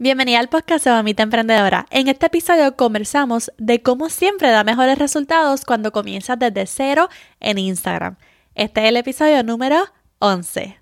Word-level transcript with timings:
Bienvenida 0.00 0.38
al 0.38 0.48
podcast 0.48 0.84
de 0.84 0.92
Mamita 0.92 1.24
Emprendedora. 1.24 1.86
En 1.90 2.06
este 2.06 2.26
episodio 2.26 2.76
conversamos 2.76 3.50
de 3.58 3.82
cómo 3.82 4.10
siempre 4.10 4.48
da 4.48 4.62
mejores 4.62 4.96
resultados 4.96 5.64
cuando 5.64 5.90
comienzas 5.90 6.38
desde 6.38 6.66
cero 6.66 7.08
en 7.40 7.58
Instagram. 7.58 8.14
Este 8.54 8.82
es 8.82 8.88
el 8.90 8.96
episodio 8.96 9.42
número 9.42 9.86
11. 10.20 10.78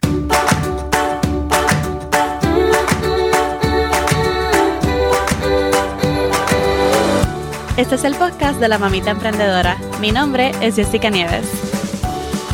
Este 7.78 7.94
es 7.94 8.04
el 8.04 8.16
podcast 8.16 8.60
de 8.60 8.68
la 8.68 8.76
Mamita 8.76 9.12
Emprendedora. 9.12 9.78
Mi 9.98 10.12
nombre 10.12 10.52
es 10.60 10.76
Jessica 10.76 11.08
Nieves. 11.08 11.65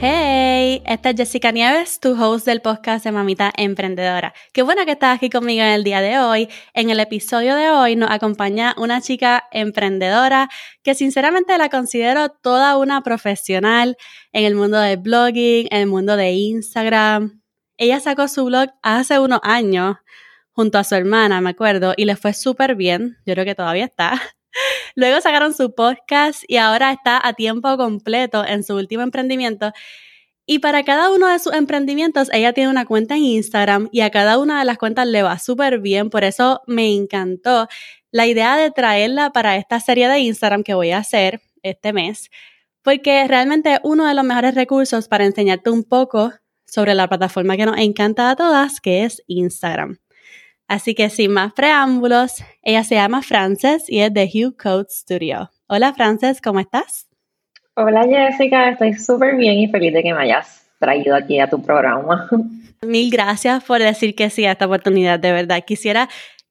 Hey, 0.00 0.82
esta 0.84 1.10
es 1.10 1.16
Jessica 1.16 1.52
Nieves, 1.52 2.00
tu 2.00 2.20
host 2.20 2.44
del 2.44 2.60
podcast 2.60 3.04
de 3.04 3.12
Mamita 3.12 3.52
Emprendedora. 3.56 4.34
Qué 4.52 4.62
bueno 4.62 4.84
que 4.84 4.92
estás 4.92 5.16
aquí 5.16 5.30
conmigo 5.30 5.62
en 5.62 5.70
el 5.70 5.84
día 5.84 6.00
de 6.00 6.18
hoy. 6.18 6.48
En 6.74 6.90
el 6.90 7.00
episodio 7.00 7.54
de 7.56 7.70
hoy 7.70 7.96
nos 7.96 8.10
acompaña 8.10 8.74
una 8.76 9.00
chica 9.00 9.44
emprendedora 9.52 10.50
que 10.82 10.94
sinceramente 10.94 11.56
la 11.56 11.68
considero 11.68 12.28
toda 12.28 12.76
una 12.76 13.02
profesional 13.02 13.96
en 14.32 14.44
el 14.44 14.54
mundo 14.56 14.78
del 14.78 14.98
blogging, 14.98 15.68
en 15.70 15.80
el 15.80 15.86
mundo 15.86 16.16
de 16.16 16.32
Instagram. 16.32 17.40
Ella 17.78 18.00
sacó 18.00 18.28
su 18.28 18.44
blog 18.44 18.70
hace 18.82 19.18
unos 19.18 19.40
años 19.42 19.96
junto 20.52 20.78
a 20.78 20.84
su 20.84 20.94
hermana, 20.94 21.40
me 21.40 21.50
acuerdo, 21.50 21.94
y 21.96 22.04
le 22.04 22.16
fue 22.16 22.32
súper 22.32 22.74
bien. 22.74 23.16
Yo 23.26 23.34
creo 23.34 23.44
que 23.44 23.54
todavía 23.54 23.84
está. 23.84 24.20
Luego 24.94 25.20
sacaron 25.20 25.54
su 25.54 25.74
podcast 25.74 26.44
y 26.48 26.56
ahora 26.56 26.92
está 26.92 27.20
a 27.26 27.34
tiempo 27.34 27.76
completo 27.76 28.44
en 28.44 28.62
su 28.64 28.74
último 28.74 29.02
emprendimiento. 29.02 29.72
Y 30.46 30.58
para 30.58 30.84
cada 30.84 31.10
uno 31.10 31.28
de 31.28 31.38
sus 31.38 31.54
emprendimientos, 31.54 32.28
ella 32.32 32.52
tiene 32.52 32.68
una 32.68 32.84
cuenta 32.84 33.16
en 33.16 33.24
Instagram 33.24 33.88
y 33.92 34.00
a 34.02 34.10
cada 34.10 34.38
una 34.38 34.58
de 34.58 34.66
las 34.66 34.76
cuentas 34.76 35.06
le 35.06 35.22
va 35.22 35.38
súper 35.38 35.78
bien. 35.80 36.10
Por 36.10 36.22
eso 36.22 36.60
me 36.66 36.94
encantó 36.94 37.66
la 38.10 38.26
idea 38.26 38.56
de 38.56 38.70
traerla 38.70 39.30
para 39.30 39.56
esta 39.56 39.80
serie 39.80 40.08
de 40.08 40.20
Instagram 40.20 40.62
que 40.62 40.74
voy 40.74 40.90
a 40.90 40.98
hacer 40.98 41.40
este 41.62 41.92
mes, 41.92 42.30
porque 42.82 43.26
realmente 43.26 43.80
uno 43.82 44.06
de 44.06 44.14
los 44.14 44.24
mejores 44.24 44.54
recursos 44.54 45.08
para 45.08 45.24
enseñarte 45.24 45.70
un 45.70 45.82
poco 45.82 46.32
sobre 46.66 46.94
la 46.94 47.08
plataforma 47.08 47.56
que 47.56 47.66
nos 47.66 47.78
encanta 47.78 48.30
a 48.30 48.36
todas, 48.36 48.80
que 48.80 49.04
es 49.04 49.22
Instagram. 49.26 50.03
Así 50.66 50.94
que 50.94 51.10
sin 51.10 51.32
más 51.32 51.52
preámbulos, 51.52 52.42
ella 52.62 52.84
se 52.84 52.94
llama 52.94 53.22
Frances 53.22 53.84
y 53.88 54.00
es 54.00 54.12
de 54.12 54.30
Hugh 54.32 54.56
Code 54.56 54.86
Studio. 54.90 55.50
Hola 55.66 55.92
Frances, 55.92 56.40
¿cómo 56.40 56.60
estás? 56.60 57.06
Hola 57.76 58.06
Jessica, 58.06 58.70
estoy 58.70 58.94
súper 58.94 59.36
bien 59.36 59.58
y 59.58 59.68
feliz 59.68 59.92
de 59.92 60.02
que 60.02 60.14
me 60.14 60.22
hayas 60.22 60.66
traído 60.78 61.14
aquí 61.14 61.40
a 61.40 61.48
tu 61.48 61.62
programa. 61.62 62.28
Mil 62.82 63.10
gracias 63.10 63.64
por 63.64 63.80
decir 63.80 64.14
que 64.14 64.30
sí 64.30 64.44
a 64.44 64.52
esta 64.52 64.66
oportunidad, 64.66 65.18
de 65.18 65.32
verdad. 65.32 65.64
Quisiera 65.66 66.08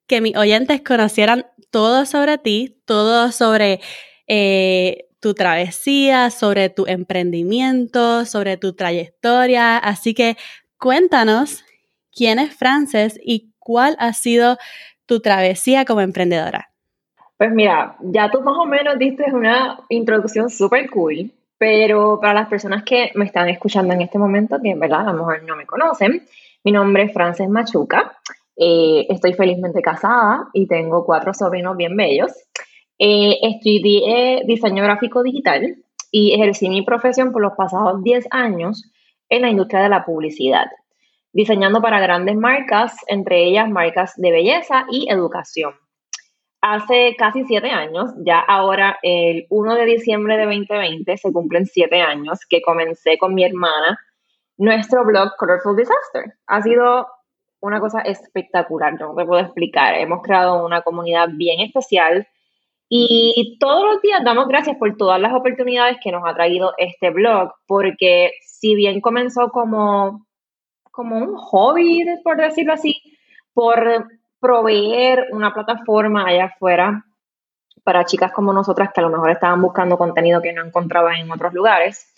que 0.07 0.21
mis 0.21 0.35
oyentes 0.35 0.81
conocieran 0.81 1.45
todo 1.71 2.05
sobre 2.05 2.37
ti, 2.37 2.81
todo 2.85 3.31
sobre 3.31 3.79
eh, 4.27 5.05
tu 5.19 5.33
travesía, 5.33 6.29
sobre 6.29 6.69
tu 6.69 6.85
emprendimiento, 6.85 8.25
sobre 8.25 8.57
tu 8.57 8.73
trayectoria. 8.73 9.77
Así 9.77 10.13
que 10.13 10.37
cuéntanos 10.77 11.63
quién 12.11 12.39
es 12.39 12.53
Frances 12.53 13.19
y 13.23 13.52
¿cuál 13.63 13.95
ha 13.99 14.13
sido 14.13 14.57
tu 15.05 15.19
travesía 15.19 15.85
como 15.85 16.01
emprendedora? 16.01 16.69
Pues 17.37 17.51
mira, 17.51 17.97
ya 18.01 18.29
tú 18.29 18.41
más 18.41 18.57
o 18.57 18.65
menos 18.65 18.97
diste 18.99 19.25
una 19.33 19.79
introducción 19.89 20.49
súper 20.49 20.89
cool, 20.89 21.31
pero 21.57 22.19
para 22.21 22.33
las 22.33 22.47
personas 22.47 22.83
que 22.83 23.11
me 23.15 23.25
están 23.25 23.49
escuchando 23.49 23.93
en 23.93 24.01
este 24.01 24.19
momento, 24.19 24.59
que 24.61 24.71
en 24.71 24.79
verdad 24.79 25.01
a 25.01 25.11
lo 25.11 25.13
mejor 25.13 25.43
no 25.43 25.55
me 25.55 25.65
conocen, 25.65 26.23
mi 26.63 26.71
nombre 26.71 27.03
es 27.03 27.13
Frances 27.13 27.49
Machuca, 27.49 28.17
eh, 28.55 29.07
estoy 29.09 29.33
felizmente 29.33 29.81
casada 29.81 30.47
y 30.53 30.67
tengo 30.67 31.05
cuatro 31.05 31.33
sobrinos 31.33 31.75
bien 31.75 31.97
bellos. 31.97 32.31
Eh, 32.99 33.39
estudié 33.41 34.43
diseño 34.45 34.83
gráfico 34.83 35.23
digital 35.23 35.75
y 36.11 36.33
ejercí 36.33 36.69
mi 36.69 36.83
profesión 36.83 37.31
por 37.31 37.41
los 37.41 37.53
pasados 37.53 38.03
10 38.03 38.27
años 38.29 38.91
en 39.29 39.41
la 39.41 39.49
industria 39.49 39.81
de 39.81 39.89
la 39.89 40.05
publicidad 40.05 40.67
diseñando 41.33 41.81
para 41.81 41.99
grandes 41.99 42.35
marcas, 42.35 42.95
entre 43.07 43.43
ellas 43.43 43.69
marcas 43.69 44.13
de 44.15 44.31
belleza 44.31 44.85
y 44.89 45.11
educación. 45.11 45.73
Hace 46.61 47.15
casi 47.17 47.43
siete 47.43 47.71
años, 47.71 48.11
ya 48.25 48.39
ahora 48.39 48.97
el 49.01 49.47
1 49.49 49.75
de 49.75 49.85
diciembre 49.85 50.37
de 50.37 50.45
2020 50.45 51.17
se 51.17 51.33
cumplen 51.33 51.65
siete 51.65 51.99
años 52.01 52.39
que 52.47 52.61
comencé 52.61 53.17
con 53.17 53.33
mi 53.35 53.43
hermana 53.43 53.99
nuestro 54.57 55.03
blog 55.03 55.35
Colorful 55.37 55.75
Disaster. 55.75 56.35
Ha 56.47 56.61
sido 56.61 57.07
una 57.59 57.79
cosa 57.79 57.99
espectacular, 58.01 58.93
no 58.93 59.13
te 59.15 59.25
puedo 59.25 59.41
explicar. 59.41 59.95
Hemos 59.95 60.21
creado 60.21 60.65
una 60.65 60.81
comunidad 60.83 61.29
bien 61.33 61.59
especial 61.59 62.27
y 62.87 63.57
todos 63.59 63.85
los 63.85 64.01
días 64.01 64.23
damos 64.23 64.47
gracias 64.47 64.77
por 64.77 64.95
todas 64.97 65.19
las 65.19 65.33
oportunidades 65.33 65.97
que 66.01 66.11
nos 66.11 66.23
ha 66.25 66.35
traído 66.35 66.73
este 66.77 67.09
blog, 67.09 67.51
porque 67.65 68.31
si 68.45 68.75
bien 68.75 69.01
comenzó 69.01 69.49
como 69.49 70.27
como 70.93 71.17
un 71.17 71.35
hobby, 71.35 72.05
por 72.23 72.37
decirlo 72.37 72.73
así, 72.73 73.01
por 73.51 74.07
proveer 74.39 75.25
una 75.31 75.51
plataforma 75.51 76.27
allá 76.27 76.45
afuera 76.45 77.03
para 77.83 78.05
chicas 78.05 78.31
como 78.31 78.53
nosotras 78.53 78.91
que 78.93 79.01
a 79.01 79.03
lo 79.03 79.09
mejor 79.09 79.31
estaban 79.31 79.59
buscando 79.59 79.97
contenido 79.97 80.39
que 80.39 80.53
no 80.53 80.63
encontraban 80.63 81.15
en 81.15 81.31
otros 81.31 81.51
lugares. 81.51 82.13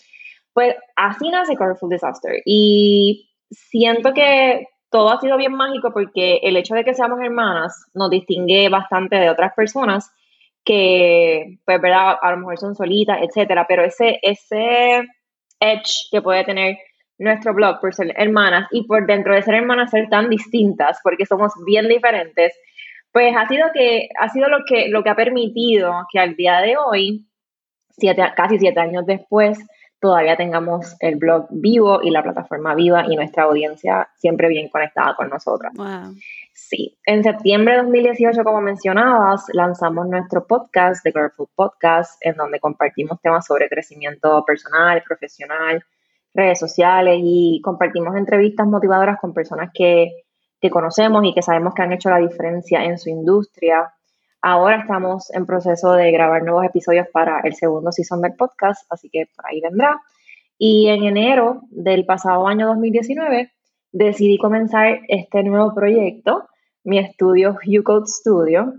Pues 0.52 0.76
así 0.94 1.30
nace 1.30 1.56
Colorful 1.56 1.88
Disaster. 1.88 2.42
Y 2.44 3.30
siento 3.50 4.12
que 4.12 4.66
todo 4.90 5.10
ha 5.10 5.20
sido 5.20 5.38
bien 5.38 5.54
mágico 5.54 5.90
porque 5.92 6.40
el 6.42 6.58
hecho 6.58 6.74
de 6.74 6.84
que 6.84 6.94
seamos 6.94 7.20
hermanas 7.20 7.86
nos 7.94 8.10
distingue 8.10 8.68
bastante 8.68 9.16
de 9.16 9.30
otras 9.30 9.54
personas 9.54 10.12
que, 10.64 11.60
pues, 11.64 11.80
¿verdad? 11.80 12.18
A 12.20 12.30
lo 12.32 12.38
mejor 12.38 12.58
son 12.58 12.74
solitas, 12.74 13.20
etcétera, 13.22 13.64
pero 13.66 13.84
ese, 13.84 14.18
ese 14.20 15.02
edge 15.60 16.08
que 16.10 16.20
puede 16.20 16.44
tener 16.44 16.76
nuestro 17.18 17.54
blog 17.54 17.80
por 17.80 17.94
ser 17.94 18.12
hermanas 18.16 18.68
y 18.70 18.86
por 18.86 19.06
dentro 19.06 19.34
de 19.34 19.42
ser 19.42 19.54
hermanas 19.54 19.90
ser 19.90 20.08
tan 20.08 20.28
distintas, 20.28 20.98
porque 21.02 21.26
somos 21.26 21.52
bien 21.64 21.88
diferentes, 21.88 22.52
pues 23.12 23.34
ha 23.36 23.48
sido 23.48 23.68
que 23.72 24.08
ha 24.18 24.28
sido 24.28 24.48
lo 24.48 24.58
que 24.66 24.88
lo 24.88 25.02
que 25.02 25.10
ha 25.10 25.16
permitido 25.16 26.06
que 26.12 26.18
al 26.18 26.36
día 26.36 26.60
de 26.60 26.76
hoy, 26.76 27.26
siete, 27.88 28.22
casi 28.36 28.58
siete 28.58 28.80
años 28.80 29.06
después, 29.06 29.58
todavía 29.98 30.36
tengamos 30.36 30.96
el 31.00 31.16
blog 31.16 31.46
vivo 31.50 32.00
y 32.02 32.10
la 32.10 32.22
plataforma 32.22 32.74
viva 32.74 33.04
y 33.08 33.16
nuestra 33.16 33.44
audiencia 33.44 34.08
siempre 34.16 34.48
bien 34.48 34.68
conectada 34.68 35.14
con 35.16 35.30
nosotras. 35.30 35.72
Sí, 36.52 36.98
en 37.04 37.22
septiembre 37.22 37.74
de 37.74 37.82
2018, 37.82 38.44
como 38.44 38.60
mencionabas, 38.60 39.44
lanzamos 39.52 40.08
nuestro 40.08 40.46
podcast, 40.46 41.02
The 41.02 41.12
Girlful 41.12 41.48
Podcast, 41.54 42.18
en 42.20 42.34
donde 42.34 42.60
compartimos 42.60 43.20
temas 43.20 43.46
sobre 43.46 43.68
crecimiento 43.68 44.44
personal, 44.44 45.02
profesional, 45.02 45.84
redes 46.36 46.58
sociales 46.58 47.18
y 47.22 47.60
compartimos 47.62 48.14
entrevistas 48.16 48.66
motivadoras 48.66 49.18
con 49.20 49.32
personas 49.32 49.70
que, 49.72 50.10
conocemos 50.68 51.24
y 51.24 51.32
que 51.32 51.42
sabemos 51.42 51.74
que 51.74 51.82
han 51.82 51.92
hecho 51.92 52.10
la 52.10 52.18
diferencia 52.18 52.82
en 52.82 52.98
su 52.98 53.08
industria. 53.08 53.94
Ahora 54.42 54.78
estamos 54.80 55.32
en 55.32 55.46
proceso 55.46 55.92
de 55.92 56.10
grabar 56.10 56.42
nuevos 56.42 56.64
episodios 56.64 57.06
para 57.12 57.38
el 57.44 57.54
segundo 57.54 57.92
season 57.92 58.20
del 58.20 58.34
podcast, 58.34 58.84
así 58.90 59.08
que 59.08 59.26
por 59.36 59.46
ahí 59.46 59.60
vendrá. 59.60 60.00
Y 60.58 60.88
en 60.88 61.04
enero 61.04 61.60
del 61.70 62.04
pasado 62.04 62.48
año 62.48 62.66
2019 62.66 63.52
decidí 63.92 64.38
comenzar 64.38 65.02
este 65.06 65.44
nuevo 65.44 65.72
proyecto, 65.72 66.48
mi 66.82 66.98
estudio 66.98 67.58
Code 67.84 68.06
Studio, 68.08 68.74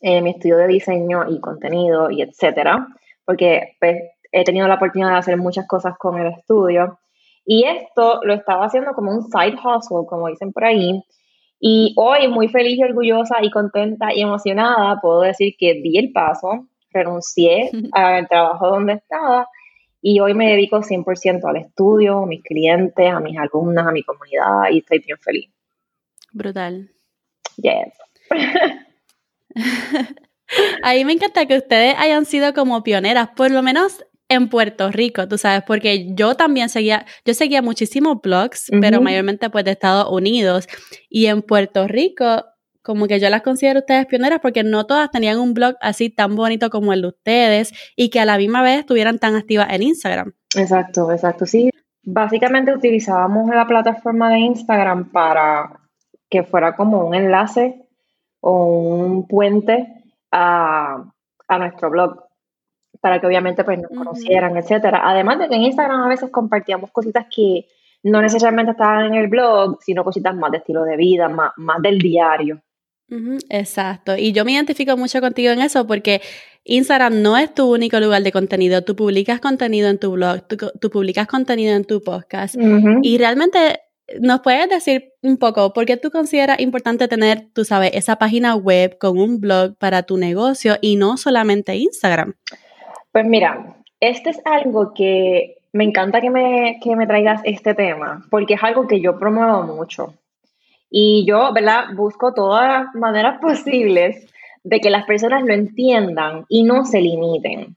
eh, 0.00 0.20
mi 0.20 0.30
estudio 0.30 0.56
de 0.56 0.66
diseño 0.66 1.30
y 1.30 1.38
contenido 1.40 2.10
y 2.10 2.22
etcétera, 2.22 2.88
porque 3.24 3.76
pues, 3.78 4.02
he 4.34 4.44
tenido 4.44 4.66
la 4.66 4.74
oportunidad 4.74 5.12
de 5.12 5.18
hacer 5.18 5.36
muchas 5.36 5.66
cosas 5.66 5.96
con 5.96 6.18
el 6.18 6.32
estudio. 6.32 6.98
Y 7.46 7.64
esto 7.64 8.20
lo 8.24 8.34
estaba 8.34 8.66
haciendo 8.66 8.92
como 8.92 9.12
un 9.12 9.22
side 9.22 9.54
hustle, 9.54 10.06
como 10.08 10.28
dicen 10.28 10.52
por 10.52 10.64
ahí. 10.64 11.02
Y 11.60 11.94
hoy, 11.96 12.28
muy 12.28 12.48
feliz 12.48 12.78
y 12.78 12.82
orgullosa 12.82 13.36
y 13.42 13.50
contenta 13.50 14.12
y 14.12 14.22
emocionada, 14.22 15.00
puedo 15.00 15.20
decir 15.20 15.54
que 15.58 15.74
di 15.74 15.98
el 15.98 16.12
paso, 16.12 16.66
renuncié 16.90 17.70
al 17.92 18.28
trabajo 18.28 18.68
donde 18.68 18.94
estaba 18.94 19.48
y 20.02 20.20
hoy 20.20 20.34
me 20.34 20.50
dedico 20.50 20.82
100% 20.82 21.48
al 21.48 21.56
estudio, 21.56 22.24
a 22.24 22.26
mis 22.26 22.42
clientes, 22.42 23.10
a 23.10 23.20
mis 23.20 23.38
alumnas, 23.38 23.86
a 23.86 23.92
mi 23.92 24.02
comunidad 24.02 24.70
y 24.70 24.78
estoy 24.78 24.98
bien 24.98 25.16
feliz. 25.18 25.50
Brutal. 26.32 26.90
Yes. 27.56 27.94
a 30.82 30.92
mí 30.92 31.04
me 31.04 31.12
encanta 31.12 31.46
que 31.46 31.56
ustedes 31.56 31.94
hayan 31.98 32.26
sido 32.26 32.52
como 32.52 32.82
pioneras, 32.82 33.30
por 33.34 33.50
lo 33.50 33.62
menos 33.62 34.04
en 34.34 34.48
Puerto 34.48 34.90
Rico, 34.90 35.26
tú 35.28 35.38
sabes, 35.38 35.62
porque 35.66 36.14
yo 36.14 36.34
también 36.34 36.68
seguía, 36.68 37.06
yo 37.24 37.34
seguía 37.34 37.62
muchísimos 37.62 38.20
blogs, 38.22 38.70
pero 38.80 39.00
mayormente 39.00 39.50
pues 39.50 39.64
de 39.64 39.72
Estados 39.72 40.10
Unidos. 40.10 40.68
Y 41.08 41.26
en 41.26 41.42
Puerto 41.42 41.88
Rico, 41.88 42.44
como 42.82 43.06
que 43.06 43.18
yo 43.18 43.30
las 43.30 43.42
considero 43.42 43.80
ustedes 43.80 44.06
pioneras 44.06 44.40
porque 44.42 44.62
no 44.62 44.84
todas 44.86 45.10
tenían 45.10 45.38
un 45.38 45.54
blog 45.54 45.74
así 45.80 46.10
tan 46.10 46.36
bonito 46.36 46.68
como 46.68 46.92
el 46.92 47.02
de 47.02 47.08
ustedes 47.08 47.72
y 47.96 48.10
que 48.10 48.20
a 48.20 48.26
la 48.26 48.36
misma 48.36 48.62
vez 48.62 48.80
estuvieran 48.80 49.18
tan 49.18 49.34
activas 49.34 49.68
en 49.70 49.82
Instagram. 49.82 50.32
Exacto, 50.54 51.10
exacto, 51.10 51.46
sí. 51.46 51.70
Básicamente 52.02 52.74
utilizábamos 52.74 53.48
la 53.48 53.66
plataforma 53.66 54.30
de 54.30 54.40
Instagram 54.40 55.10
para 55.10 55.80
que 56.28 56.42
fuera 56.42 56.76
como 56.76 57.06
un 57.06 57.14
enlace 57.14 57.88
o 58.40 58.66
un 58.66 59.26
puente 59.26 59.88
a, 60.30 61.04
nuestro 61.58 61.88
blog 61.88 62.23
para 63.04 63.20
que 63.20 63.26
obviamente 63.26 63.64
pues 63.64 63.78
nos 63.78 63.90
conocieran, 63.90 64.56
etcétera. 64.56 65.02
Además 65.04 65.38
de 65.38 65.48
que 65.50 65.56
en 65.56 65.64
Instagram 65.64 66.00
a 66.00 66.08
veces 66.08 66.30
compartíamos 66.30 66.90
cositas 66.90 67.26
que 67.30 67.66
no 68.02 68.22
necesariamente 68.22 68.72
estaban 68.72 69.12
en 69.12 69.14
el 69.16 69.28
blog, 69.28 69.76
sino 69.82 70.02
cositas 70.02 70.34
más 70.34 70.50
de 70.50 70.56
estilo 70.56 70.84
de 70.84 70.96
vida, 70.96 71.28
más, 71.28 71.52
más 71.58 71.82
del 71.82 71.98
diario. 71.98 72.62
exacto. 73.50 74.16
Y 74.16 74.32
yo 74.32 74.46
me 74.46 74.52
identifico 74.52 74.96
mucho 74.96 75.20
contigo 75.20 75.52
en 75.52 75.60
eso 75.60 75.86
porque 75.86 76.22
Instagram 76.64 77.20
no 77.20 77.36
es 77.36 77.52
tu 77.52 77.70
único 77.70 78.00
lugar 78.00 78.22
de 78.22 78.32
contenido. 78.32 78.80
Tú 78.84 78.96
publicas 78.96 79.38
contenido 79.38 79.90
en 79.90 79.98
tu 79.98 80.12
blog, 80.12 80.48
tú, 80.80 80.88
publicas 80.88 81.26
contenido 81.26 81.76
en 81.76 81.84
tu 81.84 82.02
podcast. 82.02 82.56
Y 83.02 83.18
realmente 83.18 83.80
¿Nos 84.20 84.40
puedes 84.40 84.68
decir 84.68 85.12
un 85.22 85.38
poco 85.38 85.72
por 85.72 85.86
qué 85.86 85.96
tú 85.96 86.10
consideras 86.10 86.60
importante 86.60 87.08
tener, 87.08 87.48
tú 87.54 87.64
sabes, 87.64 87.92
esa 87.94 88.16
página 88.16 88.54
web 88.54 88.98
con 88.98 89.18
un 89.18 89.40
blog 89.40 89.76
para 89.78 90.02
tu 90.02 90.18
negocio 90.18 90.76
y 90.82 90.96
no 90.96 91.16
solamente 91.16 91.74
Instagram? 91.76 92.34
Pues 93.14 93.26
mira, 93.26 93.76
este 94.00 94.30
es 94.30 94.42
algo 94.44 94.92
que 94.92 95.58
me 95.72 95.84
encanta 95.84 96.20
que 96.20 96.30
me, 96.30 96.80
que 96.82 96.96
me 96.96 97.06
traigas 97.06 97.42
este 97.44 97.72
tema, 97.72 98.26
porque 98.28 98.54
es 98.54 98.62
algo 98.64 98.88
que 98.88 99.00
yo 99.00 99.20
promuevo 99.20 99.62
mucho. 99.62 100.14
Y 100.90 101.24
yo, 101.24 101.52
¿verdad? 101.52 101.94
Busco 101.94 102.34
todas 102.34 102.66
las 102.68 102.94
maneras 102.96 103.38
posibles 103.40 104.26
de 104.64 104.80
que 104.80 104.90
las 104.90 105.04
personas 105.04 105.44
lo 105.44 105.54
entiendan 105.54 106.44
y 106.48 106.64
no 106.64 106.84
se 106.84 107.00
limiten. 107.00 107.76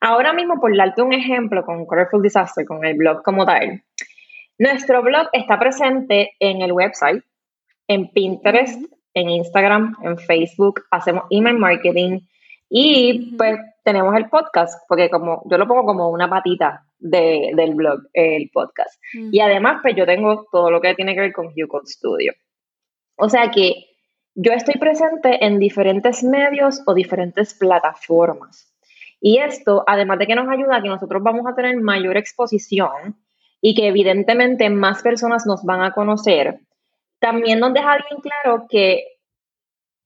Ahora 0.00 0.34
mismo, 0.34 0.60
por 0.60 0.76
darte 0.76 1.00
un 1.00 1.14
ejemplo 1.14 1.64
con 1.64 1.86
Colorful 1.86 2.20
Disaster, 2.20 2.66
con 2.66 2.84
el 2.84 2.94
blog 2.94 3.22
como 3.22 3.46
tal, 3.46 3.82
nuestro 4.58 5.02
blog 5.02 5.28
está 5.32 5.58
presente 5.58 6.34
en 6.40 6.60
el 6.60 6.72
website, 6.72 7.24
en 7.88 8.10
Pinterest, 8.10 8.84
en 9.14 9.30
Instagram, 9.30 9.96
en 10.02 10.18
Facebook, 10.18 10.82
hacemos 10.90 11.24
email 11.30 11.56
marketing 11.56 12.20
y 12.68 13.34
pues 13.38 13.58
tenemos 13.84 14.16
el 14.16 14.28
podcast, 14.28 14.82
porque 14.88 15.10
como 15.10 15.42
yo 15.48 15.58
lo 15.58 15.68
pongo 15.68 15.84
como 15.84 16.08
una 16.08 16.28
patita 16.28 16.86
del 16.98 17.74
blog, 17.74 18.00
el 18.12 18.50
podcast. 18.52 19.00
Y 19.12 19.40
además, 19.40 19.80
pues 19.82 19.94
yo 19.94 20.06
tengo 20.06 20.46
todo 20.50 20.70
lo 20.70 20.80
que 20.80 20.94
tiene 20.94 21.14
que 21.14 21.20
ver 21.20 21.32
con 21.32 21.52
Code 21.68 21.86
Studio. 21.86 22.32
O 23.16 23.28
sea 23.28 23.50
que 23.50 23.74
yo 24.34 24.52
estoy 24.52 24.74
presente 24.74 25.44
en 25.44 25.58
diferentes 25.58 26.24
medios 26.24 26.82
o 26.86 26.94
diferentes 26.94 27.54
plataformas. 27.54 28.74
Y 29.20 29.38
esto, 29.38 29.84
además 29.86 30.18
de 30.18 30.26
que 30.26 30.34
nos 30.34 30.48
ayuda 30.48 30.76
a 30.76 30.82
que 30.82 30.88
nosotros 30.88 31.22
vamos 31.22 31.46
a 31.46 31.54
tener 31.54 31.76
mayor 31.80 32.16
exposición, 32.16 33.16
y 33.66 33.74
que 33.74 33.88
evidentemente 33.88 34.68
más 34.68 35.00
personas 35.00 35.46
nos 35.46 35.64
van 35.64 35.80
a 35.80 35.92
conocer, 35.92 36.60
también 37.18 37.60
nos 37.60 37.72
deja 37.72 37.96
bien 37.96 38.20
claro 38.20 38.66
que 38.68 39.06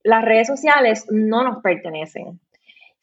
las 0.05 0.25
redes 0.25 0.47
sociales 0.47 1.07
no 1.11 1.43
nos 1.43 1.61
pertenecen. 1.61 2.39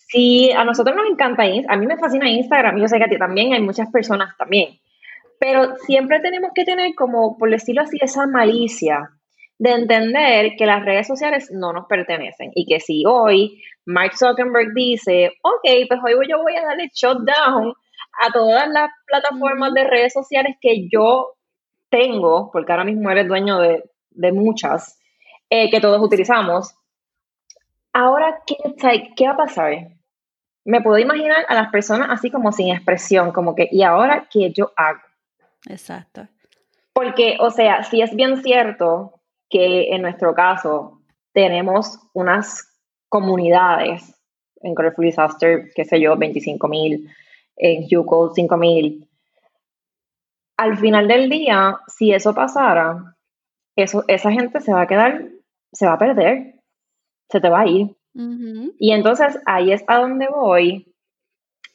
Si 0.07 0.51
a 0.51 0.63
nosotros 0.63 0.95
nos 0.95 1.09
encanta, 1.09 1.43
a 1.43 1.77
mí 1.77 1.85
me 1.87 1.97
fascina 1.97 2.29
Instagram, 2.29 2.79
yo 2.79 2.87
sé 2.87 2.97
que 2.97 3.05
a 3.05 3.09
ti 3.09 3.17
también, 3.17 3.53
hay 3.53 3.61
muchas 3.61 3.89
personas 3.91 4.35
también, 4.37 4.79
pero 5.39 5.75
siempre 5.85 6.19
tenemos 6.19 6.51
que 6.53 6.63
tener 6.63 6.93
como, 6.95 7.37
por 7.37 7.49
decirlo 7.49 7.81
así, 7.81 7.97
esa 8.01 8.27
malicia 8.27 9.09
de 9.57 9.71
entender 9.71 10.55
que 10.57 10.65
las 10.65 10.83
redes 10.83 11.07
sociales 11.07 11.49
no 11.51 11.71
nos 11.73 11.87
pertenecen 11.87 12.51
y 12.53 12.65
que 12.65 12.79
si 12.79 13.03
hoy 13.05 13.61
Mark 13.85 14.17
Zuckerberg 14.17 14.73
dice, 14.73 15.31
ok, 15.41 15.87
pues 15.87 15.99
hoy 16.03 16.27
yo 16.29 16.41
voy 16.41 16.55
a 16.55 16.65
darle 16.65 16.89
shutdown 16.93 17.73
a 18.21 18.31
todas 18.31 18.67
las 18.69 18.91
plataformas 19.05 19.73
de 19.73 19.83
redes 19.85 20.13
sociales 20.13 20.57
que 20.61 20.87
yo 20.91 21.35
tengo, 21.89 22.49
porque 22.51 22.71
ahora 22.71 22.83
mismo 22.83 23.09
eres 23.09 23.27
dueño 23.27 23.59
de, 23.59 24.31
muchas, 24.31 24.99
eh, 25.49 25.69
que 25.69 25.79
todos 25.79 26.01
utilizamos. 26.01 26.73
Ahora, 27.93 28.41
¿qué, 28.45 28.55
¿qué 29.15 29.25
va 29.25 29.33
a 29.33 29.37
pasar? 29.37 29.94
Me 30.65 30.81
puedo 30.81 30.97
imaginar 30.97 31.45
a 31.47 31.53
las 31.53 31.69
personas 31.69 32.09
así 32.11 32.31
como 32.31 32.51
sin 32.51 32.73
expresión, 32.73 33.31
como 33.31 33.55
que, 33.55 33.69
¿y 33.71 33.83
ahora 33.83 34.27
qué 34.31 34.51
yo 34.51 34.71
hago? 34.75 34.99
Exacto. 35.67 36.27
Porque, 36.93 37.37
o 37.39 37.51
sea, 37.51 37.83
si 37.83 38.01
es 38.01 38.15
bien 38.15 38.41
cierto 38.41 39.21
que 39.49 39.93
en 39.93 40.01
nuestro 40.01 40.33
caso 40.33 41.01
tenemos 41.33 41.99
unas 42.13 42.75
comunidades 43.09 44.15
en 44.61 44.73
Colorful 44.73 45.05
Disaster, 45.05 45.71
qué 45.75 45.85
sé 45.85 45.99
yo, 46.01 46.17
25 46.17 46.67
mil, 46.67 47.09
en 47.55 47.85
Hugo 47.91 48.33
5000. 48.33 49.07
Al 50.57 50.77
final 50.77 51.07
del 51.07 51.29
día, 51.29 51.79
si 51.87 52.13
eso 52.13 52.33
pasara, 52.33 53.15
eso, 53.75 54.03
esa 54.07 54.31
gente 54.31 54.61
se 54.61 54.73
va 54.73 54.81
a 54.81 54.87
quedar, 54.87 55.25
se 55.71 55.85
va 55.85 55.93
a 55.93 55.99
perder, 55.99 56.55
se 57.29 57.39
te 57.39 57.49
va 57.49 57.61
a 57.61 57.67
ir. 57.67 57.95
Y 58.15 58.91
entonces 58.91 59.39
ahí 59.45 59.71
es 59.71 59.83
a 59.87 59.99
donde 59.99 60.27
voy, 60.27 60.95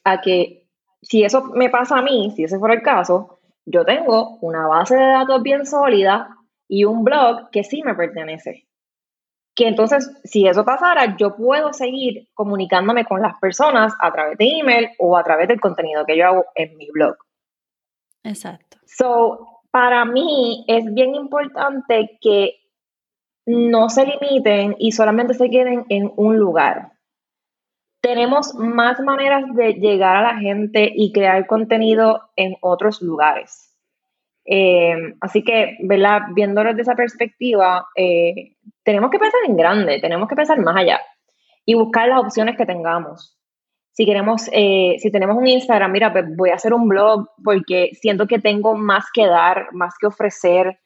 a 0.05 0.21
que 0.21 0.67
si 1.03 1.23
eso 1.23 1.45
me 1.55 1.69
pasa 1.69 1.99
a 1.99 2.03
mí, 2.03 2.33
si 2.35 2.45
ese 2.45 2.59
fuera 2.59 2.75
el 2.75 2.83
caso, 2.83 3.41
yo 3.67 3.85
tengo 3.85 4.39
una 4.41 4.67
base 4.67 4.97
de 4.97 5.07
datos 5.07 5.43
bien 5.43 5.67
sólida 5.67 6.37
y 6.67 6.85
un 6.85 7.05
blog 7.05 7.51
que 7.51 7.63
sí 7.63 7.83
me 7.83 7.95
pertenece 7.95 8.67
que 9.61 9.69
entonces, 9.69 10.11
si 10.25 10.47
eso 10.47 10.65
pasara, 10.65 11.19
yo 11.19 11.37
puedo 11.37 11.75
seguir 11.75 12.29
comunicándome 12.33 13.05
con 13.05 13.21
las 13.21 13.39
personas 13.39 13.93
a 14.01 14.11
través 14.11 14.39
de 14.39 14.47
email 14.47 14.89
o 14.99 15.19
a 15.19 15.23
través 15.23 15.49
del 15.49 15.61
contenido 15.61 16.07
que 16.07 16.17
yo 16.17 16.27
hago 16.27 16.45
en 16.55 16.79
mi 16.79 16.89
blog. 16.91 17.17
Exacto. 18.23 18.79
So, 18.87 19.61
para 19.71 20.07
mí 20.07 20.65
es 20.67 20.85
bien 20.95 21.15
importante 21.15 22.19
que 22.23 22.55
no 23.51 23.89
se 23.89 24.07
limiten 24.07 24.77
y 24.79 24.93
solamente 24.93 25.35
se 25.35 25.51
queden 25.51 25.85
en 25.89 26.13
un 26.17 26.39
lugar. 26.39 26.93
Tenemos 28.01 28.55
más 28.55 29.01
maneras 29.01 29.45
de 29.55 29.75
llegar 29.75 30.17
a 30.17 30.33
la 30.33 30.39
gente 30.39 30.91
y 30.95 31.13
crear 31.13 31.47
contenido 31.47 32.31
en 32.37 32.57
otros 32.61 33.03
lugares. 33.03 33.77
Eh, 34.47 34.95
así 35.21 35.45
que, 35.45 35.77
¿verdad? 35.83 36.23
Viéndolo 36.35 36.71
desde 36.71 36.83
esa 36.83 36.95
perspectiva, 36.95 37.87
eh, 37.95 38.57
tenemos 38.83 39.11
que 39.11 39.19
pensar 39.19 39.41
en 39.47 39.57
grande, 39.57 40.01
tenemos 40.01 40.29
que 40.29 40.37
pensar 40.37 40.59
más 40.61 40.77
allá 40.77 41.01
y 41.67 41.75
buscar 41.75 42.09
las 42.09 42.21
opciones 42.21 42.57
que 42.57 42.67
tengamos. 42.67 43.37
Si 43.93 44.07
queremos, 44.07 44.49
eh, 44.53 44.97
si 44.99 45.11
tenemos 45.11 45.37
un 45.37 45.47
Instagram, 45.47 45.93
mira, 45.93 46.13
pues 46.13 46.25
voy 46.37 46.51
a 46.51 46.55
hacer 46.55 46.73
un 46.73 46.89
blog 46.89 47.29
porque 47.45 47.91
siento 47.93 48.27
que 48.27 48.39
tengo 48.39 48.77
más 48.77 49.07
que 49.13 49.27
dar, 49.27 49.69
más 49.73 49.95
que 50.01 50.07
ofrecer. 50.07 50.79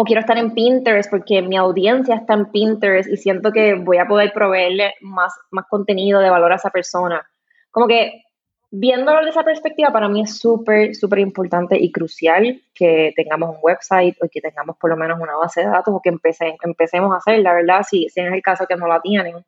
O 0.00 0.04
quiero 0.04 0.20
estar 0.20 0.38
en 0.38 0.54
Pinterest 0.54 1.10
porque 1.10 1.42
mi 1.42 1.56
audiencia 1.56 2.14
está 2.14 2.34
en 2.34 2.46
Pinterest 2.52 3.10
y 3.10 3.16
siento 3.16 3.50
que 3.50 3.74
voy 3.74 3.98
a 3.98 4.06
poder 4.06 4.32
proveerle 4.32 4.94
más, 5.00 5.34
más 5.50 5.66
contenido 5.68 6.20
de 6.20 6.30
valor 6.30 6.52
a 6.52 6.54
esa 6.54 6.70
persona. 6.70 7.28
Como 7.72 7.88
que 7.88 8.22
viéndolo 8.70 9.24
de 9.24 9.30
esa 9.30 9.42
perspectiva, 9.42 9.90
para 9.90 10.08
mí 10.08 10.20
es 10.20 10.38
súper, 10.38 10.94
súper 10.94 11.18
importante 11.18 11.76
y 11.76 11.90
crucial 11.90 12.62
que 12.76 13.12
tengamos 13.16 13.56
un 13.56 13.58
website 13.60 14.16
o 14.22 14.28
que 14.30 14.40
tengamos 14.40 14.76
por 14.76 14.88
lo 14.88 14.96
menos 14.96 15.18
una 15.18 15.34
base 15.34 15.62
de 15.62 15.66
datos 15.66 15.92
o 15.92 16.00
que 16.00 16.10
empecemos 16.10 17.12
a 17.12 17.16
hacerla, 17.16 17.54
¿verdad? 17.54 17.82
Si, 17.82 18.08
si 18.08 18.20
es 18.20 18.32
el 18.32 18.40
caso 18.40 18.66
que 18.68 18.76
no 18.76 18.86
la 18.86 19.00
tienen. 19.00 19.44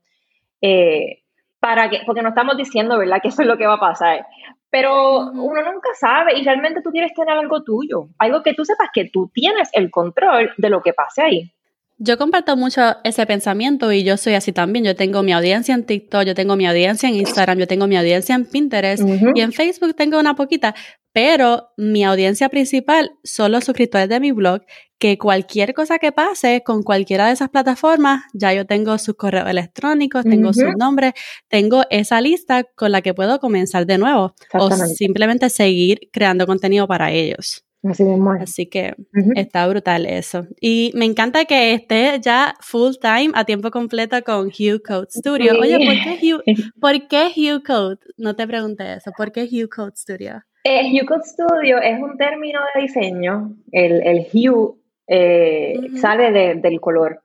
Eh, 0.60 1.22
para 1.60 1.88
que, 1.90 2.00
porque 2.04 2.22
no 2.22 2.30
estamos 2.30 2.56
diciendo, 2.56 2.98
¿verdad?, 2.98 3.18
que 3.22 3.28
eso 3.28 3.42
es 3.42 3.46
lo 3.46 3.56
que 3.56 3.68
va 3.68 3.74
a 3.74 3.80
pasar. 3.80 4.26
Pero 4.70 5.30
uno 5.30 5.62
nunca 5.62 5.90
sabe 5.98 6.38
y 6.38 6.44
realmente 6.44 6.80
tú 6.82 6.90
quieres 6.90 7.12
tener 7.14 7.36
algo 7.36 7.62
tuyo, 7.62 8.08
algo 8.18 8.42
que 8.42 8.54
tú 8.54 8.64
sepas 8.64 8.88
que 8.92 9.10
tú 9.12 9.30
tienes 9.34 9.68
el 9.72 9.90
control 9.90 10.52
de 10.56 10.70
lo 10.70 10.80
que 10.82 10.92
pase 10.92 11.22
ahí. 11.22 11.52
Yo 12.02 12.16
comparto 12.16 12.56
mucho 12.56 12.80
ese 13.04 13.26
pensamiento 13.26 13.92
y 13.92 14.04
yo 14.04 14.16
soy 14.16 14.32
así 14.32 14.52
también. 14.52 14.86
Yo 14.86 14.96
tengo 14.96 15.22
mi 15.22 15.32
audiencia 15.34 15.74
en 15.74 15.84
TikTok, 15.84 16.24
yo 16.24 16.34
tengo 16.34 16.56
mi 16.56 16.66
audiencia 16.66 17.10
en 17.10 17.16
Instagram, 17.16 17.58
yo 17.58 17.66
tengo 17.66 17.86
mi 17.86 17.96
audiencia 17.98 18.34
en 18.34 18.46
Pinterest 18.46 19.02
y 19.34 19.40
en 19.42 19.52
Facebook 19.52 19.94
tengo 19.94 20.18
una 20.18 20.34
poquita, 20.34 20.74
pero 21.12 21.74
mi 21.76 22.02
audiencia 22.02 22.48
principal 22.48 23.10
son 23.22 23.52
los 23.52 23.64
suscriptores 23.64 24.08
de 24.08 24.18
mi 24.18 24.32
blog, 24.32 24.62
que 24.98 25.18
cualquier 25.18 25.74
cosa 25.74 25.98
que 25.98 26.10
pase 26.10 26.62
con 26.64 26.82
cualquiera 26.82 27.26
de 27.26 27.34
esas 27.34 27.50
plataformas, 27.50 28.22
ya 28.32 28.54
yo 28.54 28.64
tengo 28.64 28.96
sus 28.96 29.16
correos 29.16 29.50
electrónicos, 29.50 30.24
tengo 30.24 30.54
sus 30.54 30.74
nombres, 30.78 31.12
tengo 31.48 31.82
esa 31.90 32.22
lista 32.22 32.64
con 32.76 32.92
la 32.92 33.02
que 33.02 33.12
puedo 33.12 33.40
comenzar 33.40 33.84
de 33.84 33.98
nuevo 33.98 34.34
o 34.54 34.70
simplemente 34.70 35.50
seguir 35.50 36.08
creando 36.10 36.46
contenido 36.46 36.88
para 36.88 37.12
ellos. 37.12 37.62
Así 37.82 38.04
mismo. 38.04 38.32
Así 38.32 38.66
que 38.66 38.94
está 39.36 39.66
brutal 39.66 40.04
eso. 40.06 40.46
Y 40.60 40.92
me 40.94 41.06
encanta 41.06 41.46
que 41.46 41.72
esté 41.72 42.18
ya 42.20 42.54
full 42.60 42.92
time, 43.00 43.30
a 43.34 43.44
tiempo 43.44 43.70
completo 43.70 44.22
con 44.22 44.48
Hue 44.48 44.82
Code 44.82 45.08
Studio. 45.10 45.54
Oye, 45.58 45.78
¿por 45.86 45.94
qué, 45.94 46.18
Hue, 46.22 46.42
¿por 46.80 47.08
qué 47.08 47.32
Hue 47.34 47.62
Code? 47.62 47.98
No 48.18 48.36
te 48.36 48.46
pregunté 48.46 48.94
eso. 48.94 49.12
¿Por 49.16 49.32
qué 49.32 49.48
Hue 49.50 49.68
Code 49.68 49.96
Studio? 49.96 50.42
Eh, 50.64 50.90
Hue 50.92 51.06
Code 51.06 51.24
Studio 51.24 51.78
es 51.80 52.00
un 52.00 52.18
término 52.18 52.60
de 52.74 52.82
diseño. 52.82 53.56
El, 53.72 54.06
el 54.06 54.26
hue 54.32 54.74
eh, 55.06 55.74
sale 55.96 56.54
del 56.56 56.80
color. 56.80 57.22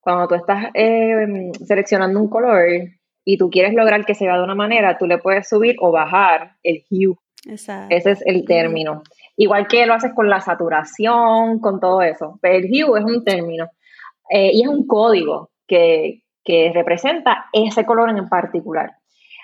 Cuando 0.00 0.28
tú 0.28 0.36
estás 0.36 0.66
eh, 0.74 1.50
seleccionando 1.66 2.20
un 2.20 2.28
color 2.28 2.64
y 3.24 3.36
tú 3.36 3.50
quieres 3.50 3.74
lograr 3.74 4.04
que 4.06 4.14
se 4.14 4.24
vea 4.24 4.36
de 4.36 4.44
una 4.44 4.54
manera, 4.54 4.96
tú 4.98 5.06
le 5.06 5.18
puedes 5.18 5.48
subir 5.48 5.74
o 5.80 5.90
bajar 5.90 6.52
el 6.62 6.84
hue. 6.90 7.16
Exacto. 7.48 7.94
Ese 7.94 8.12
es 8.12 8.22
el 8.24 8.44
término. 8.44 9.02
Igual 9.36 9.66
que 9.68 9.86
lo 9.86 9.94
haces 9.94 10.12
con 10.14 10.30
la 10.30 10.40
saturación, 10.40 11.60
con 11.60 11.78
todo 11.78 12.02
eso. 12.02 12.38
Pero 12.40 12.56
el 12.56 12.64
hue 12.64 12.98
es 12.98 13.04
un 13.04 13.24
término 13.24 13.66
eh, 14.30 14.50
y 14.52 14.62
es 14.62 14.68
un 14.68 14.86
código 14.86 15.50
que, 15.66 16.22
representa 16.72 17.46
ese 17.52 17.84
color 17.84 18.08
en 18.10 18.28
particular. 18.28 18.92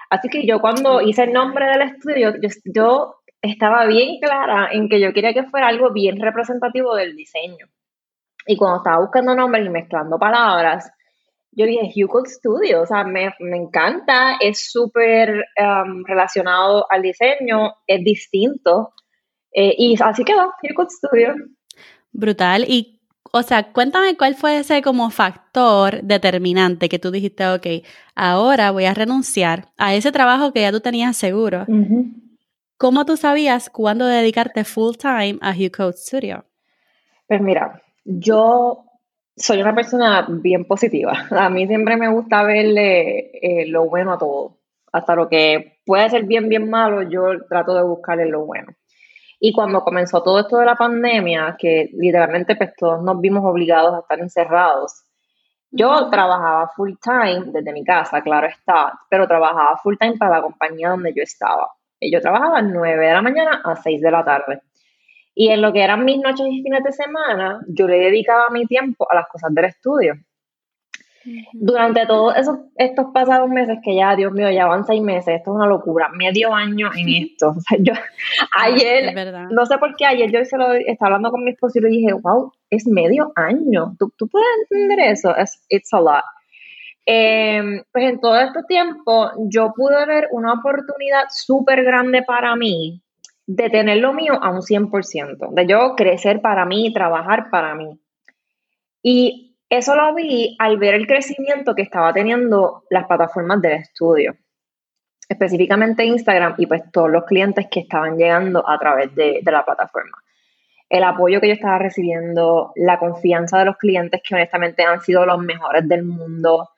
Así 0.08 0.28
que 0.28 0.46
yo 0.46 0.60
cuando 0.60 1.00
hice 1.00 1.24
el 1.24 1.32
nombre 1.32 1.66
del 1.66 1.82
estudio, 1.82 2.32
yo, 2.64 3.16
estaba 3.40 3.86
bien 3.86 4.20
clara 4.20 4.68
en 4.70 4.88
que 4.88 5.00
yo 5.00 5.12
quería 5.12 5.34
que 5.34 5.42
fuera 5.42 5.66
algo 5.66 5.92
bien 5.92 6.20
representativo 6.20 6.94
del 6.94 7.16
diseño. 7.16 7.66
Y 8.46 8.56
cuando 8.56 8.78
estaba 8.78 9.00
buscando 9.00 9.34
nombres 9.34 9.66
y 9.66 9.70
mezclando 9.70 10.16
palabras, 10.16 10.92
yo 11.50 11.66
dije 11.66 12.04
Hugo 12.04 12.24
Studio, 12.24 12.82
o 12.82 12.86
sea, 12.86 13.04
me, 13.04 13.32
encanta, 13.40 14.36
es 14.40 14.70
súper 14.70 15.44
um, 15.58 16.04
relacionado 16.06 16.86
al 16.88 17.02
diseño, 17.02 17.74
es 17.86 18.04
distinto. 18.04 18.92
Eh, 19.52 19.74
y 19.78 19.96
así 20.02 20.24
quedó, 20.24 20.52
Hugo 20.62 20.88
Studio. 20.88 21.34
Brutal. 22.12 22.64
Y, 22.68 23.00
o 23.32 23.42
sea, 23.42 23.72
cuéntame 23.72 24.16
cuál 24.16 24.34
fue 24.34 24.58
ese 24.58 24.82
como 24.82 25.10
factor 25.10 26.02
determinante 26.02 26.88
que 26.88 26.98
tú 26.98 27.10
dijiste, 27.10 27.46
ok, 27.46 27.66
ahora 28.14 28.70
voy 28.70 28.84
a 28.84 28.94
renunciar 28.94 29.68
a 29.76 29.94
ese 29.94 30.12
trabajo 30.12 30.52
que 30.52 30.62
ya 30.62 30.72
tú 30.72 30.80
tenías 30.80 31.16
seguro. 31.16 31.66
¿Cómo 32.76 33.04
tú 33.04 33.16
sabías 33.16 33.70
cuándo 33.70 34.06
dedicarte 34.06 34.64
full 34.64 34.96
time 34.96 35.38
a 35.40 35.52
Hue 35.52 35.70
Code 35.70 35.96
Studio? 35.96 36.44
Pues 37.28 37.40
mira, 37.40 37.80
yo 38.04 38.84
soy 39.36 39.60
una 39.62 39.74
persona 39.74 40.26
bien 40.28 40.64
positiva. 40.66 41.26
A 41.30 41.48
mí 41.48 41.66
siempre 41.66 41.96
me 41.96 42.08
gusta 42.08 42.42
verle 42.42 43.30
eh, 43.40 43.66
lo 43.68 43.88
bueno 43.88 44.12
a 44.12 44.18
todo. 44.18 44.58
Hasta 44.92 45.14
lo 45.14 45.28
que 45.28 45.78
puede 45.86 46.10
ser 46.10 46.24
bien, 46.24 46.48
bien 46.48 46.68
malo, 46.68 47.02
yo 47.02 47.46
trato 47.48 47.74
de 47.74 47.82
buscarle 47.82 48.26
lo 48.26 48.44
bueno. 48.44 48.72
Y 49.44 49.52
cuando 49.52 49.82
comenzó 49.82 50.22
todo 50.22 50.38
esto 50.38 50.58
de 50.58 50.66
la 50.66 50.76
pandemia, 50.76 51.56
que 51.58 51.90
literalmente 51.94 52.54
pues 52.54 52.76
todos 52.76 53.02
nos 53.02 53.20
vimos 53.20 53.44
obligados 53.44 53.92
a 53.92 53.98
estar 53.98 54.20
encerrados, 54.20 55.02
yo 55.68 56.08
trabajaba 56.10 56.68
full 56.76 56.92
time 57.02 57.46
desde 57.46 57.72
mi 57.72 57.82
casa, 57.82 58.22
claro 58.22 58.46
está, 58.46 58.92
pero 59.10 59.26
trabajaba 59.26 59.76
full 59.82 59.96
time 59.98 60.16
para 60.16 60.36
la 60.36 60.42
compañía 60.42 60.90
donde 60.90 61.12
yo 61.12 61.24
estaba. 61.24 61.66
Yo 62.00 62.20
trabajaba 62.20 62.62
9 62.62 63.04
de 63.04 63.12
la 63.12 63.20
mañana 63.20 63.62
a 63.64 63.74
6 63.74 64.00
de 64.00 64.10
la 64.12 64.24
tarde. 64.24 64.62
Y 65.34 65.48
en 65.48 65.60
lo 65.60 65.72
que 65.72 65.82
eran 65.82 66.04
mis 66.04 66.20
noches 66.20 66.46
y 66.48 66.62
fines 66.62 66.84
de 66.84 66.92
semana, 66.92 67.62
yo 67.66 67.88
le 67.88 67.98
dedicaba 67.98 68.48
mi 68.50 68.66
tiempo 68.66 69.10
a 69.10 69.16
las 69.16 69.26
cosas 69.26 69.52
del 69.52 69.64
estudio. 69.64 70.14
Durante 71.52 72.06
todos 72.06 72.36
esos, 72.36 72.58
estos 72.76 73.06
pasados 73.12 73.48
meses, 73.48 73.78
que 73.84 73.94
ya, 73.94 74.16
Dios 74.16 74.32
mío, 74.32 74.50
ya 74.50 74.66
van 74.66 74.84
seis 74.84 75.02
meses, 75.02 75.36
esto 75.36 75.50
es 75.50 75.56
una 75.56 75.66
locura, 75.66 76.08
medio 76.08 76.54
año 76.54 76.90
en 76.94 77.08
esto. 77.24 77.50
O 77.56 77.60
sea, 77.60 77.78
yo 77.80 77.92
ayer, 78.58 79.14
no 79.50 79.66
sé 79.66 79.78
por 79.78 79.94
qué, 79.96 80.06
ayer 80.06 80.30
yo 80.32 80.44
se 80.44 80.56
lo 80.56 80.72
estaba 80.72 81.08
hablando 81.08 81.30
con 81.30 81.44
mi 81.44 81.50
esposo 81.50 81.78
y 81.78 81.82
le 81.82 81.88
dije, 81.88 82.12
wow, 82.12 82.52
es 82.70 82.86
medio 82.86 83.32
año. 83.36 83.94
¿Tú, 83.98 84.12
tú 84.16 84.28
puedes 84.28 84.48
entender 84.70 85.00
eso? 85.00 85.36
Es, 85.36 85.64
it's 85.68 85.92
a 85.92 86.00
lot. 86.00 86.24
Em, 87.04 87.82
pues 87.92 88.04
en 88.04 88.20
todo 88.20 88.38
este 88.40 88.62
tiempo 88.68 89.30
yo 89.48 89.72
pude 89.74 90.06
ver 90.06 90.28
una 90.30 90.52
oportunidad 90.52 91.24
súper 91.30 91.82
grande 91.82 92.22
para 92.22 92.54
mí 92.54 93.02
de 93.46 93.70
tener 93.70 93.98
lo 93.98 94.12
mío 94.12 94.34
a 94.40 94.50
un 94.50 94.62
100%, 94.62 95.52
de 95.52 95.66
yo 95.66 95.94
crecer 95.96 96.40
para 96.40 96.64
mí, 96.64 96.92
trabajar 96.92 97.50
para 97.50 97.74
mí. 97.74 97.98
Y 99.02 99.51
eso 99.72 99.96
lo 99.96 100.14
vi 100.14 100.54
al 100.58 100.76
ver 100.76 100.94
el 100.94 101.06
crecimiento 101.06 101.74
que 101.74 101.80
estaba 101.80 102.12
teniendo 102.12 102.84
las 102.90 103.06
plataformas 103.06 103.62
del 103.62 103.72
estudio, 103.72 104.36
específicamente 105.26 106.04
Instagram 106.04 106.56
y 106.58 106.66
pues 106.66 106.82
todos 106.92 107.10
los 107.10 107.24
clientes 107.24 107.68
que 107.70 107.80
estaban 107.80 108.18
llegando 108.18 108.68
a 108.68 108.78
través 108.78 109.14
de, 109.14 109.40
de 109.42 109.50
la 109.50 109.64
plataforma. 109.64 110.18
El 110.90 111.04
apoyo 111.04 111.40
que 111.40 111.48
yo 111.48 111.54
estaba 111.54 111.78
recibiendo, 111.78 112.72
la 112.76 112.98
confianza 112.98 113.60
de 113.60 113.64
los 113.64 113.78
clientes 113.78 114.20
que 114.22 114.34
honestamente 114.34 114.84
han 114.84 115.00
sido 115.00 115.24
los 115.24 115.38
mejores 115.38 115.88
del 115.88 116.04
mundo, 116.04 116.68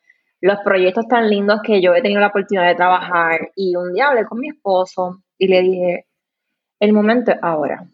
los 0.41 0.61
proyectos 0.61 1.09
tan 1.09 1.29
lindos 1.29 1.63
que 1.65 1.83
yo 1.83 1.97
he 1.97 2.03
tenido 2.03 2.21
la 2.21 2.29
oportunidad 2.29 2.69
de 2.69 2.77
trabajar. 2.77 3.51
Y 3.57 3.75
un 3.75 3.93
día 3.93 4.07
hablé 4.07 4.25
con 4.25 4.39
mi 4.39 4.51
esposo 4.51 5.21
y 5.37 5.49
le 5.49 5.63
dije, 5.63 6.07
el 6.79 6.93
momento 6.93 7.33
es 7.33 7.39
ahora. 7.43 7.89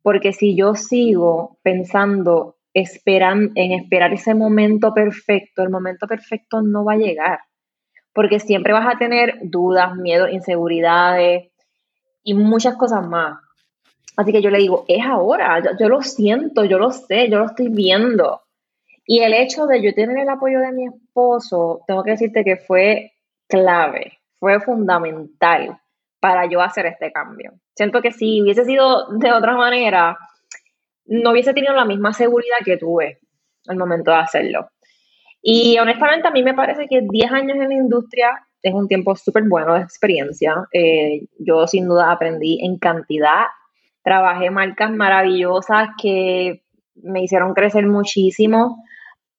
Porque 0.00 0.32
si 0.32 0.54
yo 0.54 0.76
sigo 0.76 1.58
pensando 1.64 2.54
esperan, 2.74 3.52
en 3.54 3.72
esperar 3.72 4.12
ese 4.12 4.34
momento 4.34 4.94
perfecto, 4.94 5.62
el 5.62 5.70
momento 5.70 6.06
perfecto 6.06 6.62
no 6.62 6.84
va 6.84 6.94
a 6.94 6.98
llegar. 6.98 7.40
Porque 8.12 8.40
siempre 8.40 8.72
vas 8.72 8.86
a 8.94 8.98
tener 8.98 9.38
dudas, 9.42 9.96
miedos, 9.96 10.30
inseguridades 10.32 11.50
y 12.22 12.34
muchas 12.34 12.76
cosas 12.76 13.06
más. 13.06 13.38
Así 14.16 14.32
que 14.32 14.42
yo 14.42 14.50
le 14.50 14.58
digo, 14.58 14.84
es 14.88 15.04
ahora, 15.04 15.62
yo, 15.78 15.88
lo 15.88 16.02
siento, 16.02 16.64
yo 16.64 16.78
lo 16.78 16.90
sé, 16.90 17.30
yo 17.30 17.38
lo 17.38 17.46
estoy 17.46 17.68
viendo. 17.68 18.42
Y 19.06 19.20
el 19.20 19.32
hecho 19.32 19.66
de 19.66 19.82
yo 19.82 19.94
tener 19.94 20.18
el 20.18 20.28
apoyo 20.28 20.60
de 20.60 20.72
mi 20.72 20.86
esposo, 20.86 21.80
tengo 21.86 22.02
que 22.02 22.12
decirte 22.12 22.44
que 22.44 22.56
fue 22.56 23.12
clave, 23.48 24.18
fue 24.38 24.60
fundamental 24.60 25.78
para 26.20 26.46
yo 26.46 26.60
hacer 26.60 26.86
este 26.86 27.10
cambio. 27.10 27.54
Siento 27.74 28.02
que 28.02 28.12
si 28.12 28.42
hubiese 28.42 28.64
sido 28.64 29.08
de 29.08 29.32
otra 29.32 29.56
manera, 29.56 30.18
no 31.06 31.30
hubiese 31.30 31.54
tenido 31.54 31.74
la 31.74 31.84
misma 31.84 32.12
seguridad 32.12 32.58
que 32.64 32.76
tuve 32.76 33.18
al 33.66 33.76
momento 33.76 34.10
de 34.10 34.18
hacerlo. 34.18 34.68
Y 35.42 35.78
honestamente 35.78 36.28
a 36.28 36.30
mí 36.30 36.42
me 36.42 36.54
parece 36.54 36.86
que 36.88 37.02
10 37.02 37.32
años 37.32 37.56
en 37.56 37.68
la 37.68 37.74
industria 37.74 38.46
es 38.62 38.72
un 38.74 38.86
tiempo 38.86 39.16
súper 39.16 39.44
bueno 39.48 39.74
de 39.74 39.80
experiencia. 39.80 40.54
Eh, 40.72 41.26
yo 41.38 41.66
sin 41.66 41.86
duda 41.88 42.12
aprendí 42.12 42.64
en 42.64 42.78
cantidad, 42.78 43.46
trabajé 44.04 44.50
marcas 44.50 44.92
maravillosas 44.92 45.90
que 46.00 46.62
me 46.94 47.24
hicieron 47.24 47.54
crecer 47.54 47.86
muchísimo, 47.86 48.84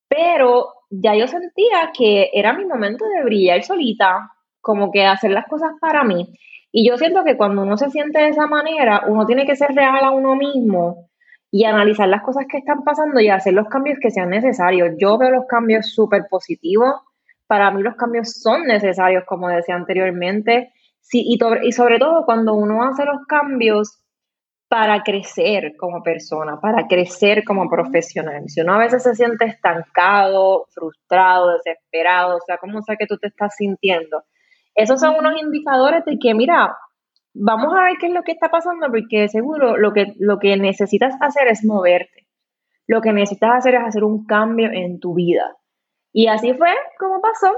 pero 0.10 0.74
ya 0.90 1.16
yo 1.16 1.28
sentía 1.28 1.92
que 1.98 2.30
era 2.34 2.54
mi 2.54 2.66
momento 2.66 3.06
de 3.06 3.24
brillar 3.24 3.64
solita, 3.64 4.30
como 4.60 4.92
que 4.92 5.06
hacer 5.06 5.32
las 5.32 5.48
cosas 5.48 5.72
para 5.80 6.04
mí. 6.04 6.34
Y 6.72 6.88
yo 6.88 6.98
siento 6.98 7.24
que 7.24 7.38
cuando 7.38 7.62
uno 7.62 7.78
se 7.78 7.90
siente 7.90 8.20
de 8.20 8.30
esa 8.30 8.48
manera, 8.48 9.04
uno 9.08 9.26
tiene 9.26 9.46
que 9.46 9.56
ser 9.56 9.70
real 9.74 10.04
a 10.04 10.12
uno 10.12 10.36
mismo 10.36 11.10
y 11.56 11.66
analizar 11.66 12.10
las 12.10 12.24
cosas 12.24 12.48
que 12.50 12.58
están 12.58 12.84
pasando 12.84 13.20
y 13.20 13.30
hacer 13.30 13.54
los 13.54 13.68
cambios 13.68 14.00
que 14.02 14.10
sean 14.10 14.32
necesarios. 14.32 14.96
Yo 14.98 15.20
veo 15.20 15.30
los 15.30 15.46
cambios 15.46 15.94
súper 15.94 16.24
positivos. 16.28 16.96
Para 17.46 17.70
mí 17.70 17.84
los 17.84 17.96
cambios 17.96 18.42
son 18.42 18.64
necesarios, 18.64 19.24
como 19.28 19.48
decía 19.50 19.76
anteriormente. 19.76 20.74
Sí, 21.00 21.24
y, 21.24 21.38
y 21.62 21.72
sobre 21.72 22.00
todo 22.00 22.26
cuando 22.26 22.56
uno 22.56 22.82
hace 22.82 23.06
los 23.06 23.28
cambios 23.28 24.04
para 24.68 25.04
crecer 25.04 25.76
como 25.78 26.02
persona, 26.02 26.60
para 26.60 26.88
crecer 26.88 27.44
como 27.44 27.70
profesional. 27.70 28.46
Si 28.48 28.62
uno 28.62 28.74
a 28.74 28.80
veces 28.80 29.04
se 29.04 29.14
siente 29.14 29.46
estancado, 29.46 30.66
frustrado, 30.74 31.54
desesperado, 31.54 32.38
o 32.38 32.42
sea, 32.48 32.58
como 32.58 32.82
sea 32.82 32.96
que 32.96 33.06
tú 33.06 33.20
te 33.20 33.28
estás 33.28 33.56
sintiendo, 33.56 34.24
esos 34.74 35.00
son 35.00 35.18
unos 35.20 35.40
indicadores 35.40 36.04
de 36.06 36.18
que, 36.18 36.34
mira, 36.34 36.76
vamos 37.34 37.74
a 37.74 37.84
ver 37.84 37.98
qué 38.00 38.08
es 38.08 38.14
lo 38.14 38.24
que 38.24 38.32
está 38.32 38.50
pasando, 38.50 38.88
porque 38.88 39.28
seguro 39.28 39.78
lo 39.78 39.94
que, 39.94 40.14
lo 40.20 40.40
que 40.40 40.56
necesitas 40.58 41.16
hacer 41.20 41.48
es 41.48 41.66
moverte. 41.66 42.28
Lo 42.88 43.02
que 43.02 43.14
necesitas 43.14 43.52
hacer 43.56 43.76
es 43.76 43.84
hacer 43.84 44.04
un 44.04 44.26
cambio 44.26 44.70
en 44.72 45.00
tu 45.00 45.14
vida. 45.14 45.58
Y 46.12 46.28
así 46.28 46.54
fue 46.54 46.70
como 47.00 47.22
pasó. 47.22 47.58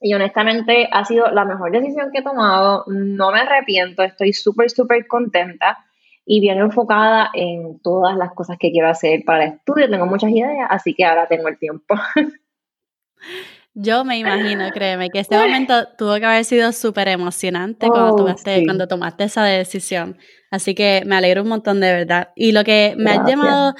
Y 0.00 0.14
honestamente 0.14 0.88
ha 0.90 1.04
sido 1.04 1.30
la 1.30 1.44
mejor 1.44 1.72
decisión 1.72 2.10
que 2.12 2.18
he 2.18 2.22
tomado. 2.22 2.84
No 2.86 3.32
me 3.32 3.40
arrepiento, 3.40 4.02
estoy 4.02 4.32
súper, 4.32 4.70
súper 4.70 5.06
contenta 5.06 5.78
y 6.24 6.40
bien 6.40 6.58
enfocada 6.58 7.30
en 7.34 7.80
todas 7.80 8.16
las 8.16 8.32
cosas 8.32 8.56
que 8.58 8.70
quiero 8.70 8.88
hacer 8.88 9.22
para 9.24 9.44
el 9.44 9.52
estudio. 9.54 9.88
Tengo 9.90 10.06
muchas 10.06 10.30
ideas, 10.30 10.68
así 10.70 10.94
que 10.94 11.04
ahora 11.04 11.26
tengo 11.26 11.48
el 11.48 11.58
tiempo. 11.58 11.94
Yo 13.74 14.04
me 14.04 14.18
imagino, 14.18 14.70
créeme, 14.70 15.08
que 15.08 15.20
este 15.20 15.38
momento 15.38 15.88
tuvo 15.96 16.16
que 16.16 16.26
haber 16.26 16.44
sido 16.44 16.72
súper 16.72 17.08
emocionante 17.08 17.88
cuando, 17.88 18.12
oh, 18.12 18.16
tomaste, 18.16 18.64
cuando 18.66 18.86
tomaste 18.86 19.24
esa 19.24 19.44
decisión. 19.44 20.18
Así 20.50 20.74
que 20.74 21.02
me 21.06 21.16
alegro 21.16 21.42
un 21.42 21.48
montón 21.48 21.80
de 21.80 21.90
verdad. 21.92 22.32
Y 22.36 22.52
lo 22.52 22.64
que 22.64 22.94
me 22.98 23.12
ha 23.12 23.26
llamado, 23.26 23.74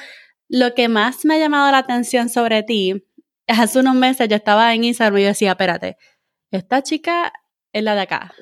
lo 0.48 0.74
que 0.74 0.88
más 0.88 1.26
me 1.26 1.34
ha 1.34 1.38
llamado 1.38 1.70
la 1.70 1.78
atención 1.78 2.30
sobre 2.30 2.62
ti, 2.62 3.04
hace 3.46 3.80
unos 3.80 3.94
meses 3.94 4.28
yo 4.28 4.36
estaba 4.36 4.72
en 4.74 4.84
Instagram 4.84 5.18
y 5.18 5.22
yo 5.22 5.28
decía, 5.28 5.50
espérate, 5.50 5.98
esta 6.50 6.82
chica 6.82 7.32
es 7.72 7.82
la 7.82 7.94
de 7.94 8.00
acá. 8.00 8.32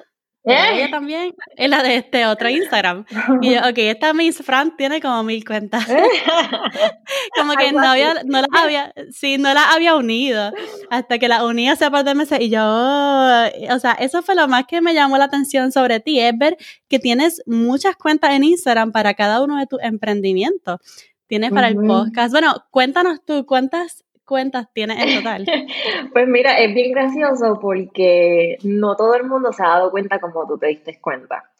Ella 0.44 0.86
¿Eh? 0.86 0.88
también 0.90 1.34
es 1.56 1.68
la 1.68 1.82
de 1.82 1.96
este 1.96 2.26
otro 2.26 2.48
Instagram. 2.48 3.04
Y 3.42 3.52
yo, 3.52 3.60
ok, 3.60 3.76
esta 3.76 4.14
Miss 4.14 4.38
Fran 4.38 4.74
tiene 4.76 5.00
como 5.00 5.22
mil 5.22 5.44
cuentas. 5.44 5.86
como 7.36 7.52
que 7.54 7.72
no, 7.72 7.86
había, 7.86 8.14
no 8.24 8.40
las 8.40 8.48
había, 8.52 8.94
sí, 9.12 9.36
no 9.36 9.52
las 9.52 9.66
había 9.74 9.96
unido. 9.96 10.52
Hasta 10.90 11.18
que 11.18 11.28
la 11.28 11.44
uní 11.44 11.68
hace 11.68 11.90
par 11.90 12.04
de 12.04 12.14
meses. 12.14 12.40
Y 12.40 12.48
yo, 12.48 12.62
o 12.62 13.78
sea, 13.78 13.92
eso 13.98 14.22
fue 14.22 14.34
lo 14.34 14.48
más 14.48 14.64
que 14.66 14.80
me 14.80 14.94
llamó 14.94 15.18
la 15.18 15.24
atención 15.24 15.72
sobre 15.72 16.00
ti, 16.00 16.20
es 16.20 16.36
ver 16.36 16.56
que 16.88 16.98
tienes 16.98 17.42
muchas 17.46 17.96
cuentas 17.96 18.32
en 18.32 18.44
Instagram 18.44 18.92
para 18.92 19.14
cada 19.14 19.42
uno 19.42 19.58
de 19.58 19.66
tus 19.66 19.80
emprendimientos. 19.82 20.78
Tienes 21.26 21.52
para 21.52 21.68
el 21.68 21.76
podcast. 21.76 22.32
Bueno, 22.32 22.64
cuéntanos 22.70 23.24
tú, 23.24 23.46
¿cuántas 23.46 24.04
cuentas 24.30 24.68
tienes 24.72 25.02
en 25.02 25.18
total? 25.18 25.44
pues 26.12 26.28
mira, 26.28 26.54
es 26.54 26.72
bien 26.72 26.92
gracioso 26.92 27.58
porque 27.60 28.56
no 28.62 28.94
todo 28.94 29.16
el 29.16 29.24
mundo 29.24 29.52
se 29.52 29.64
ha 29.64 29.70
dado 29.70 29.90
cuenta 29.90 30.20
como 30.20 30.46
tú 30.46 30.56
te 30.56 30.68
diste 30.68 31.00
cuenta. 31.00 31.50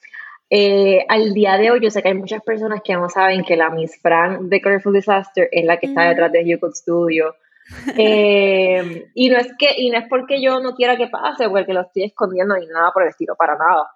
Eh, 0.48 1.04
al 1.08 1.34
día 1.34 1.58
de 1.58 1.72
hoy, 1.72 1.80
yo 1.82 1.90
sé 1.90 2.00
que 2.00 2.08
hay 2.08 2.14
muchas 2.14 2.42
personas 2.42 2.80
que 2.84 2.94
no 2.94 3.08
saben 3.08 3.44
que 3.44 3.56
la 3.56 3.70
Miss 3.70 4.00
Fran 4.00 4.48
de 4.48 4.62
Colorful 4.62 4.94
Disaster 4.94 5.48
es 5.50 5.64
la 5.64 5.78
que 5.78 5.86
está 5.86 6.08
detrás 6.08 6.30
de 6.30 6.48
YouTube 6.48 6.74
Studio. 6.74 7.34
Eh, 7.96 9.08
y 9.14 9.30
no 9.30 9.38
es 9.38 9.52
que 9.56 9.72
y 9.76 9.90
no 9.90 9.98
es 9.98 10.08
porque 10.08 10.42
yo 10.42 10.58
no 10.58 10.74
quiera 10.74 10.96
que 10.96 11.06
pase, 11.06 11.48
porque 11.48 11.72
lo 11.72 11.82
estoy 11.82 12.02
escondiendo 12.02 12.56
ni 12.56 12.66
nada 12.66 12.90
por 12.90 13.04
el 13.04 13.10
estilo, 13.10 13.36
para 13.36 13.56
nada. 13.56 13.86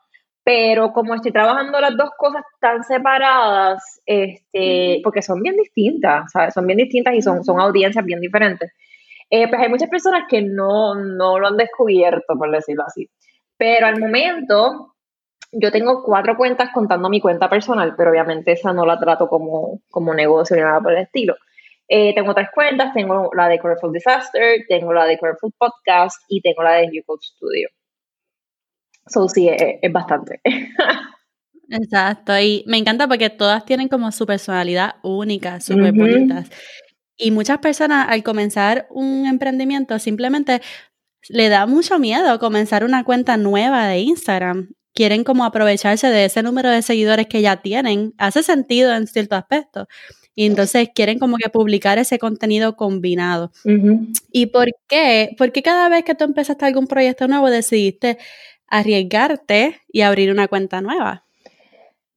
Pero 0.45 0.93
como 0.93 1.15
estoy 1.15 1.33
trabajando 1.33 1.81
las 1.81 1.97
dos 1.97 2.11
cosas 2.19 2.43
tan 2.61 2.85
separadas, 2.85 4.03
este, 4.05 5.01
porque 5.03 5.23
son 5.23 5.41
bien 5.41 5.57
distintas, 5.57 6.31
¿sabes? 6.31 6.53
Son 6.53 6.67
bien 6.67 6.77
distintas 6.77 7.15
y 7.15 7.23
son, 7.23 7.43
son 7.45 7.61
audiencias 7.61 8.05
bien 8.05 8.21
diferentes. 8.21 8.71
Eh, 9.31 9.49
pues 9.49 9.61
hay 9.61 9.71
muchas 9.71 9.89
personas 9.89 10.25
que 10.29 10.43
no, 10.43 10.95
no 10.95 11.39
lo 11.39 11.47
han 11.49 11.57
descubierto, 11.57 12.35
por 12.39 12.51
decirlo 12.51 12.85
así. 12.87 13.09
Pero 13.57 13.87
al 13.87 13.99
momento, 13.99 14.95
yo 15.51 15.73
tengo 15.73 16.03
cuatro 16.03 16.37
cuentas 16.37 16.71
contando 16.75 17.09
mi 17.09 17.21
cuenta 17.21 17.49
personal, 17.49 17.95
pero 17.97 18.11
obviamente 18.11 18.53
esa 18.53 18.73
no 18.73 18.85
la 18.85 18.99
trato 18.99 19.29
como, 19.29 19.81
como 19.91 20.13
negocio 20.15 20.57
ni 20.57 20.63
nada 20.63 20.81
por 20.81 20.93
el 20.93 21.03
estilo. 21.03 21.37
Eh, 21.89 22.15
tengo 22.15 22.35
tres 22.35 22.49
cuentas, 22.55 22.93
tengo 22.95 23.31
la 23.35 23.49
de 23.49 23.59
Colorful 23.59 23.93
Disaster, 23.93 24.61
tengo 24.69 24.93
la 24.93 25.05
de 25.07 25.19
Colorful 25.19 25.53
Podcast 25.57 26.23
y 26.29 26.41
tengo 26.41 26.63
la 26.63 26.73
de 26.75 26.91
YouTube 26.93 27.23
Studio. 27.23 27.69
So, 29.07 29.29
sí, 29.29 29.49
es, 29.49 29.93
bastante. 29.93 30.41
Exacto, 31.69 32.39
y 32.39 32.63
me 32.67 32.77
encanta 32.79 33.09
porque 33.09 33.31
todas 33.31 33.65
tienen 33.65 33.89
como 33.89 34.13
su 34.13 34.27
personalidad 34.27 34.97
única, 35.03 35.61
súper 35.61 35.93
bonitas. 35.93 36.51
Y 37.17 37.31
muchas 37.31 37.59
personas 37.59 38.07
al 38.09 38.23
comenzar 38.23 38.87
un 38.91 39.27
emprendimiento 39.27 39.99
simplemente 39.99 40.61
le 41.29 41.49
da 41.49 41.67
mucho 41.67 41.99
miedo 41.99 42.39
comenzar 42.39 42.85
una 42.85 43.05
cuenta 43.05 43.37
nueva 43.37 43.87
de 43.89 44.01
Instagram. 44.01 44.75
Quieren 44.93 45.25
como 45.25 45.45
aprovecharse 45.45 46.09
de 46.09 46.27
ese 46.27 46.43
número 46.43 46.71
de 46.71 46.83
seguidores 46.83 47.27
que 47.27 47.43
ya 47.43 47.63
tienen. 47.63 48.15
Hace 48.19 48.43
sentido 48.43 48.95
en 48.95 49.07
cierto 49.07 49.35
aspecto. 49.35 49.89
Y 50.37 50.47
entonces 50.47 50.89
quieren 50.95 51.19
como 51.19 51.37
que 51.37 51.49
publicar 51.49 51.99
ese 51.99 52.19
contenido 52.19 52.77
combinado. 52.77 53.53
¿Y 54.33 54.47
por 54.47 54.67
qué? 54.89 55.35
¿Por 55.39 55.53
qué 55.53 55.63
cada 55.63 55.89
vez 55.89 56.05
que 56.05 56.15
tú 56.15 56.25
empezaste 56.25 56.65
algún 56.65 56.89
proyecto 56.89 57.29
nuevo 57.29 57.51
decidiste 57.51 58.19
arriesgarte 58.69 59.81
y 59.89 60.03
abrir 60.03 60.31
una 60.31 60.49
cuenta 60.49 60.81
nueva? 60.81 61.25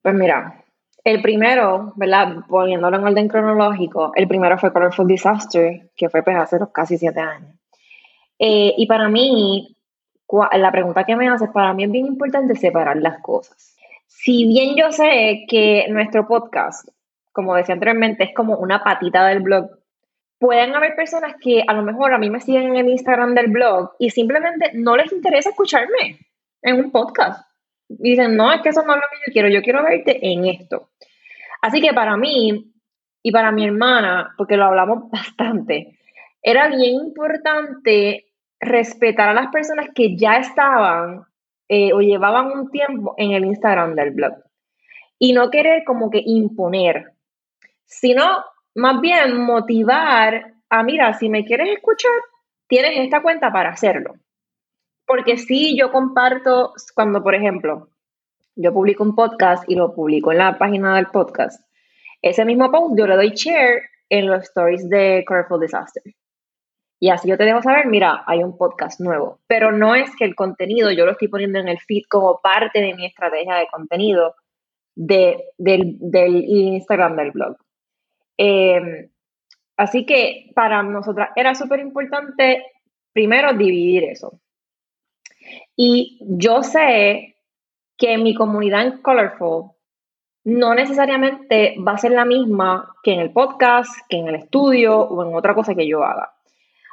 Pues 0.01 0.15
mira, 0.15 0.63
el 1.03 1.21
primero, 1.21 1.93
¿verdad? 1.95 2.37
Poniéndolo 2.47 2.97
en 2.97 3.03
orden 3.03 3.27
cronológico, 3.27 4.11
el 4.15 4.27
primero 4.27 4.57
fue 4.57 4.73
Colorful 4.73 5.07
Disaster, 5.07 5.89
que 5.95 6.09
fue 6.09 6.23
pues, 6.23 6.35
hace 6.35 6.57
casi 6.73 6.97
siete 6.97 7.21
años. 7.21 7.55
Eh, 8.39 8.73
y 8.77 8.87
para 8.87 9.07
mí, 9.07 9.75
la 10.51 10.71
pregunta 10.71 11.05
que 11.05 11.15
me 11.15 11.29
haces, 11.29 11.49
para 11.49 11.73
mí 11.73 11.85
es 11.85 11.91
bien 11.91 12.07
importante 12.07 12.55
separar 12.55 12.97
las 12.97 13.21
cosas. 13.21 13.75
Si 14.05 14.45
bien 14.47 14.75
yo 14.75 14.91
sé 14.91 15.45
que 15.47 15.85
nuestro 15.89 16.27
podcast, 16.27 16.89
como 17.31 17.55
decía 17.55 17.73
anteriormente, 17.73 18.25
es 18.25 18.33
como 18.35 18.57
una 18.57 18.83
patita 18.83 19.25
del 19.27 19.39
blog, 19.39 19.69
pueden 20.39 20.75
haber 20.75 20.95
personas 20.95 21.35
que 21.41 21.63
a 21.65 21.73
lo 21.73 21.83
mejor 21.83 22.13
a 22.13 22.17
mí 22.17 22.29
me 22.29 22.41
siguen 22.41 22.63
en 22.63 22.75
el 22.75 22.89
Instagram 22.89 23.33
del 23.33 23.47
blog 23.47 23.91
y 23.99 24.09
simplemente 24.09 24.71
no 24.73 24.97
les 24.97 25.11
interesa 25.11 25.51
escucharme 25.51 26.19
en 26.61 26.75
un 26.77 26.91
podcast. 26.91 27.47
dicen, 27.89 28.35
no, 28.35 28.51
es 28.51 28.61
que 28.61 28.69
eso 28.69 28.83
no 28.83 28.93
es 28.93 28.97
lo 28.97 29.07
que 29.11 29.17
yo 29.25 29.33
quiero, 29.33 29.49
yo 29.49 29.61
quiero 29.61 29.83
verte 29.83 30.19
en 30.25 30.45
esto. 30.45 30.89
Así 31.61 31.81
que 31.81 31.93
para 31.93 32.17
mí 32.17 32.73
y 33.23 33.31
para 33.31 33.51
mi 33.51 33.65
hermana, 33.65 34.33
porque 34.37 34.57
lo 34.57 34.65
hablamos 34.65 35.09
bastante, 35.11 35.99
era 36.41 36.67
bien 36.67 36.95
importante 36.95 38.27
respetar 38.59 39.29
a 39.29 39.33
las 39.33 39.47
personas 39.47 39.89
que 39.93 40.15
ya 40.15 40.37
estaban 40.37 41.25
eh, 41.69 41.91
o 41.93 41.99
llevaban 41.99 42.51
un 42.51 42.69
tiempo 42.71 43.13
en 43.17 43.31
el 43.31 43.45
Instagram 43.45 43.95
del 43.95 44.11
blog. 44.11 44.33
Y 45.19 45.33
no 45.33 45.49
querer 45.49 45.83
como 45.83 46.09
que 46.09 46.21
imponer, 46.23 47.13
sino 47.85 48.43
más 48.75 49.01
bien 49.01 49.37
motivar 49.41 50.53
a, 50.69 50.83
mira, 50.83 51.13
si 51.13 51.29
me 51.29 51.43
quieres 51.43 51.69
escuchar, 51.69 52.11
tienes 52.67 52.91
esta 52.97 53.21
cuenta 53.21 53.51
para 53.51 53.69
hacerlo. 53.69 54.15
Porque 55.07 55.37
sí, 55.37 55.77
yo 55.77 55.91
comparto, 55.91 56.73
cuando 56.93 57.23
por 57.23 57.33
ejemplo, 57.33 57.89
yo 58.55 58.73
publico 58.73 59.03
un 59.03 59.15
podcast 59.15 59.63
y 59.67 59.75
lo 59.75 59.95
publico 59.95 60.33
en 60.33 60.39
la 60.39 60.57
página 60.57 60.95
del 60.97 61.07
podcast, 61.07 61.65
ese 62.21 62.43
mismo 62.43 62.69
post 62.69 62.95
yo 62.97 63.07
le 63.07 63.15
doy 63.15 63.29
share 63.29 63.83
en 64.09 64.27
los 64.27 64.43
stories 64.43 64.89
de 64.89 65.23
Colorful 65.25 65.61
Disaster. 65.61 66.03
Y 66.99 67.09
así 67.09 67.29
yo 67.29 67.37
te 67.37 67.45
dejo 67.45 67.61
saber, 67.61 67.85
mira, 67.85 68.23
hay 68.25 68.43
un 68.43 68.57
podcast 68.57 68.99
nuevo. 68.99 69.39
Pero 69.47 69.71
no 69.71 69.95
es 69.95 70.13
que 70.15 70.25
el 70.25 70.35
contenido 70.35 70.91
yo 70.91 71.05
lo 71.05 71.11
estoy 71.13 71.29
poniendo 71.29 71.59
en 71.59 71.69
el 71.69 71.79
feed 71.79 72.03
como 72.09 72.41
parte 72.41 72.81
de 72.81 72.93
mi 72.95 73.05
estrategia 73.05 73.55
de 73.55 73.67
contenido 73.67 74.35
de, 74.95 75.41
del, 75.57 76.43
Instagram 76.47 77.15
del 77.15 77.31
blog. 77.31 77.55
Em, 78.35 79.09
así 79.77 80.05
que 80.05 80.51
para 80.53 80.83
nosotras 80.83 81.29
era 81.35 81.55
súper 81.55 81.79
importante 81.79 82.65
primero 83.13 83.53
dividir 83.53 84.03
eso. 84.05 84.41
Y 85.75 86.19
yo 86.21 86.63
sé 86.63 87.35
que 87.97 88.17
mi 88.17 88.33
comunidad 88.33 88.85
en 88.85 89.01
Colorful 89.01 89.71
no 90.43 90.73
necesariamente 90.73 91.75
va 91.85 91.93
a 91.93 91.97
ser 91.97 92.11
la 92.11 92.23
misma 92.23 92.95
que 93.03 93.13
en 93.13 93.19
el 93.19 93.33
podcast, 93.33 93.91
que 94.07 94.17
en 94.17 94.29
el 94.29 94.35
estudio 94.35 94.97
o 94.97 95.27
en 95.27 95.35
otra 95.35 95.53
cosa 95.53 95.75
que 95.75 95.87
yo 95.87 96.03
haga. 96.03 96.31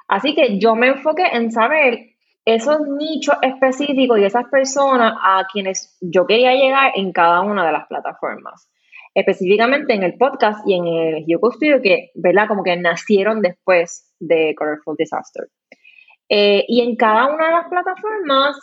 Así 0.08 0.34
que 0.34 0.58
yo 0.58 0.74
me 0.74 0.88
enfoqué 0.88 1.24
en 1.32 1.52
saber 1.52 2.14
esos 2.44 2.80
nichos 2.88 3.36
específicos 3.42 4.18
y 4.18 4.24
esas 4.24 4.46
personas 4.46 5.14
a 5.22 5.46
quienes 5.52 5.96
yo 6.00 6.26
quería 6.26 6.52
llegar 6.52 6.92
en 6.94 7.12
cada 7.12 7.40
una 7.40 7.64
de 7.64 7.72
las 7.72 7.86
plataformas. 7.86 8.68
Específicamente 9.14 9.94
en 9.94 10.02
el 10.02 10.18
podcast 10.18 10.66
y 10.66 10.74
en 10.74 10.86
el 10.86 11.24
Yoko 11.26 11.52
Studio, 11.52 11.80
que, 11.80 12.10
¿verdad? 12.16 12.48
Como 12.48 12.64
que 12.64 12.76
nacieron 12.76 13.40
después 13.40 14.12
de 14.18 14.54
Colorful 14.56 14.96
Disaster. 14.98 15.44
Eh, 16.28 16.64
y 16.68 16.80
en 16.80 16.96
cada 16.96 17.26
una 17.26 17.46
de 17.46 17.52
las 17.52 17.68
plataformas, 17.68 18.56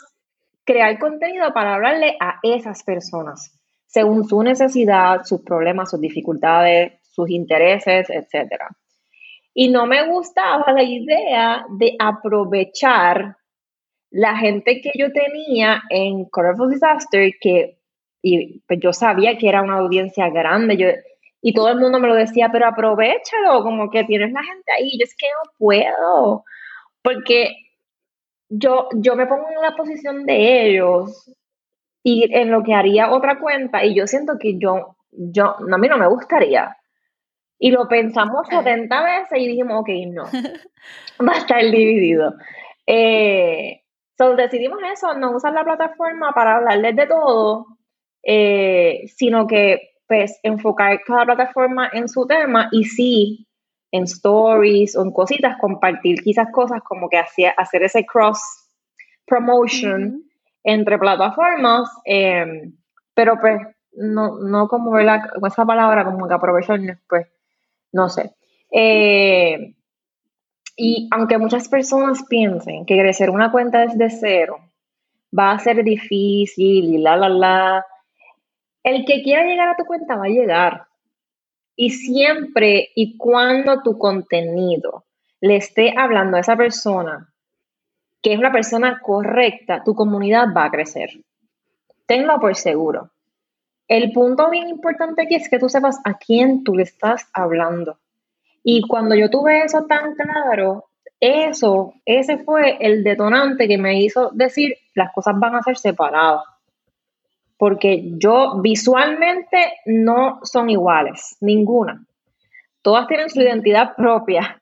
crear 0.64 0.98
contenido 0.98 1.52
para 1.52 1.74
hablarle 1.74 2.16
a 2.20 2.38
esas 2.42 2.82
personas, 2.82 3.58
según 3.86 4.24
su 4.24 4.42
necesidad, 4.42 5.24
sus 5.24 5.42
problemas, 5.42 5.90
sus 5.90 6.00
dificultades, 6.00 6.92
sus 7.02 7.30
intereses, 7.30 8.08
etc. 8.10 8.64
Y 9.54 9.68
no 9.68 9.86
me 9.86 10.08
gustaba 10.08 10.72
la 10.72 10.82
idea 10.82 11.64
de 11.78 11.94
aprovechar 11.98 13.36
la 14.10 14.36
gente 14.36 14.80
que 14.80 14.92
yo 14.94 15.10
tenía 15.12 15.82
en 15.90 16.26
Colorful 16.26 16.70
Disaster, 16.70 17.32
que 17.40 17.78
y, 18.22 18.60
pues 18.60 18.78
yo 18.80 18.92
sabía 18.92 19.36
que 19.36 19.48
era 19.48 19.62
una 19.62 19.78
audiencia 19.78 20.30
grande, 20.30 20.76
yo, 20.76 20.86
y 21.42 21.52
todo 21.52 21.68
el 21.70 21.80
mundo 21.80 21.98
me 21.98 22.08
lo 22.08 22.14
decía, 22.14 22.50
pero 22.52 22.66
aprovechalo, 22.66 23.62
como 23.64 23.90
que 23.90 24.04
tienes 24.04 24.32
la 24.32 24.44
gente 24.44 24.72
ahí, 24.78 24.96
yo 24.96 25.02
es 25.02 25.16
que 25.16 25.26
no 25.26 25.50
puedo, 25.58 26.44
porque 27.02 27.56
yo, 28.48 28.88
yo 28.94 29.16
me 29.16 29.26
pongo 29.26 29.48
en 29.48 29.62
la 29.62 29.76
posición 29.76 30.26
de 30.26 30.66
ellos 30.68 31.30
y 32.02 32.34
en 32.34 32.50
lo 32.50 32.62
que 32.62 32.74
haría 32.74 33.12
otra 33.12 33.38
cuenta 33.38 33.84
y 33.84 33.94
yo 33.94 34.06
siento 34.06 34.34
que 34.38 34.58
yo, 34.58 34.96
yo, 35.10 35.56
a 35.56 35.78
mí 35.78 35.88
no 35.88 35.98
me 35.98 36.08
gustaría. 36.08 36.76
Y 37.58 37.70
lo 37.70 37.86
pensamos 37.86 38.48
70 38.48 39.02
veces 39.02 39.38
y 39.38 39.46
dijimos, 39.46 39.80
ok, 39.80 39.88
no, 40.08 40.24
va 41.26 41.32
a 41.32 41.38
estar 41.38 41.62
dividido. 41.62 42.34
Eh, 42.86 43.82
so 44.18 44.34
decidimos 44.34 44.80
eso, 44.92 45.14
no 45.14 45.36
usar 45.36 45.52
la 45.52 45.64
plataforma 45.64 46.32
para 46.32 46.56
hablarles 46.56 46.96
de 46.96 47.06
todo, 47.06 47.66
eh, 48.22 49.04
sino 49.06 49.46
que 49.46 49.92
pues 50.06 50.38
enfocar 50.42 51.00
cada 51.06 51.24
plataforma 51.24 51.88
en 51.92 52.08
su 52.08 52.26
tema 52.26 52.68
y 52.70 52.84
sí 52.84 53.46
en 53.92 54.04
stories 54.04 54.96
o 54.96 55.02
en 55.02 55.12
cositas, 55.12 55.58
compartir 55.58 56.22
quizás 56.22 56.48
cosas 56.50 56.82
como 56.82 57.08
que 57.08 57.18
hacía, 57.18 57.50
hacer 57.50 57.84
ese 57.84 58.04
cross 58.04 58.40
promotion 59.26 60.24
entre 60.64 60.98
plataformas, 60.98 61.88
em, 62.04 62.74
pero 63.14 63.38
pues 63.40 63.60
no, 63.92 64.38
no 64.38 64.68
como 64.68 64.98
esa 64.98 65.66
palabra 65.66 66.04
como 66.04 66.26
que 66.26 66.34
aprovechar, 66.34 66.80
pues 67.08 67.26
no 67.92 68.08
sé. 68.08 68.34
Eh, 68.70 69.74
y 70.76 71.08
aunque 71.12 71.36
muchas 71.36 71.68
personas 71.68 72.24
piensen 72.28 72.86
que 72.86 72.98
crecer 72.98 73.28
una 73.28 73.52
cuenta 73.52 73.80
desde 73.80 74.08
cero 74.08 74.58
va 75.38 75.52
a 75.52 75.58
ser 75.58 75.84
difícil 75.84 76.94
y 76.94 76.98
la, 76.98 77.16
la, 77.16 77.28
la. 77.28 77.86
El 78.82 79.04
que 79.04 79.22
quiera 79.22 79.44
llegar 79.44 79.68
a 79.68 79.76
tu 79.76 79.84
cuenta 79.84 80.16
va 80.16 80.24
a 80.24 80.28
llegar. 80.28 80.86
Y 81.76 81.90
siempre 81.90 82.90
y 82.94 83.16
cuando 83.16 83.82
tu 83.82 83.98
contenido 83.98 85.04
le 85.40 85.56
esté 85.56 85.94
hablando 85.96 86.36
a 86.36 86.40
esa 86.40 86.56
persona, 86.56 87.32
que 88.22 88.32
es 88.32 88.38
una 88.38 88.52
persona 88.52 89.00
correcta, 89.00 89.82
tu 89.84 89.94
comunidad 89.94 90.48
va 90.56 90.66
a 90.66 90.70
crecer. 90.70 91.10
Tenlo 92.06 92.38
por 92.40 92.54
seguro. 92.54 93.10
El 93.88 94.12
punto 94.12 94.48
bien 94.48 94.68
importante 94.68 95.22
aquí 95.22 95.34
es 95.34 95.48
que 95.48 95.58
tú 95.58 95.68
sepas 95.68 95.98
a 96.04 96.14
quién 96.14 96.62
tú 96.62 96.74
le 96.74 96.84
estás 96.84 97.28
hablando. 97.32 97.98
Y 98.62 98.82
cuando 98.82 99.14
yo 99.14 99.28
tuve 99.28 99.64
eso 99.64 99.84
tan 99.86 100.14
claro, 100.14 100.86
eso, 101.20 101.94
ese 102.04 102.38
fue 102.38 102.78
el 102.80 103.04
detonante 103.04 103.68
que 103.68 103.78
me 103.78 104.00
hizo 104.00 104.30
decir 104.32 104.76
las 104.94 105.12
cosas 105.12 105.38
van 105.38 105.56
a 105.56 105.62
ser 105.62 105.76
separadas. 105.76 106.42
Porque 107.62 108.10
yo 108.18 108.60
visualmente 108.60 109.74
no 109.86 110.40
son 110.42 110.68
iguales, 110.68 111.36
ninguna. 111.40 112.04
Todas 112.82 113.06
tienen 113.06 113.30
su 113.30 113.40
identidad 113.40 113.94
propia. 113.94 114.60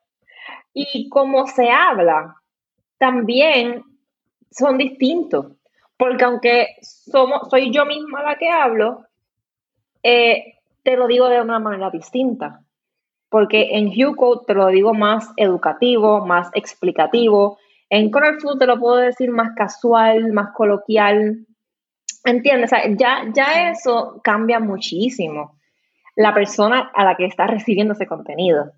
Y 0.75 1.09
como 1.09 1.47
se 1.47 1.71
habla, 1.71 2.37
también 2.99 3.83
son 4.51 4.77
distintos. 4.77 5.47
Porque 5.97 6.25
aunque 6.25 6.67
soy 6.83 7.73
yo 7.73 7.87
misma 7.87 8.23
la 8.23 8.37
que 8.37 8.51
hablo, 8.51 9.07
eh, 10.03 10.59
te 10.83 10.95
lo 10.99 11.07
digo 11.07 11.31
de 11.31 11.41
una 11.41 11.59
manera 11.59 11.89
distinta 11.89 12.61
porque 13.31 13.77
en 13.77 13.89
HuCode 13.89 14.45
te 14.47 14.55
lo 14.55 14.67
digo 14.67 14.93
más 14.93 15.33
educativo, 15.37 16.27
más 16.27 16.51
explicativo. 16.55 17.59
En 17.89 18.11
Colorful 18.11 18.59
te 18.59 18.67
lo 18.67 18.79
puedo 18.79 18.97
decir 18.97 19.31
más 19.31 19.55
casual, 19.55 20.33
más 20.33 20.53
coloquial. 20.53 21.47
¿Entiendes? 22.25 22.71
ya, 22.97 23.25
ya 23.33 23.71
eso 23.71 24.21
cambia 24.23 24.61
muchísimo 24.61 25.59
la 26.17 26.35
persona 26.35 26.91
a 26.95 27.05
la 27.05 27.17
que 27.17 27.25
está 27.25 27.47
recibiendo 27.47 27.95
ese 27.95 28.07
contenido. 28.07 28.73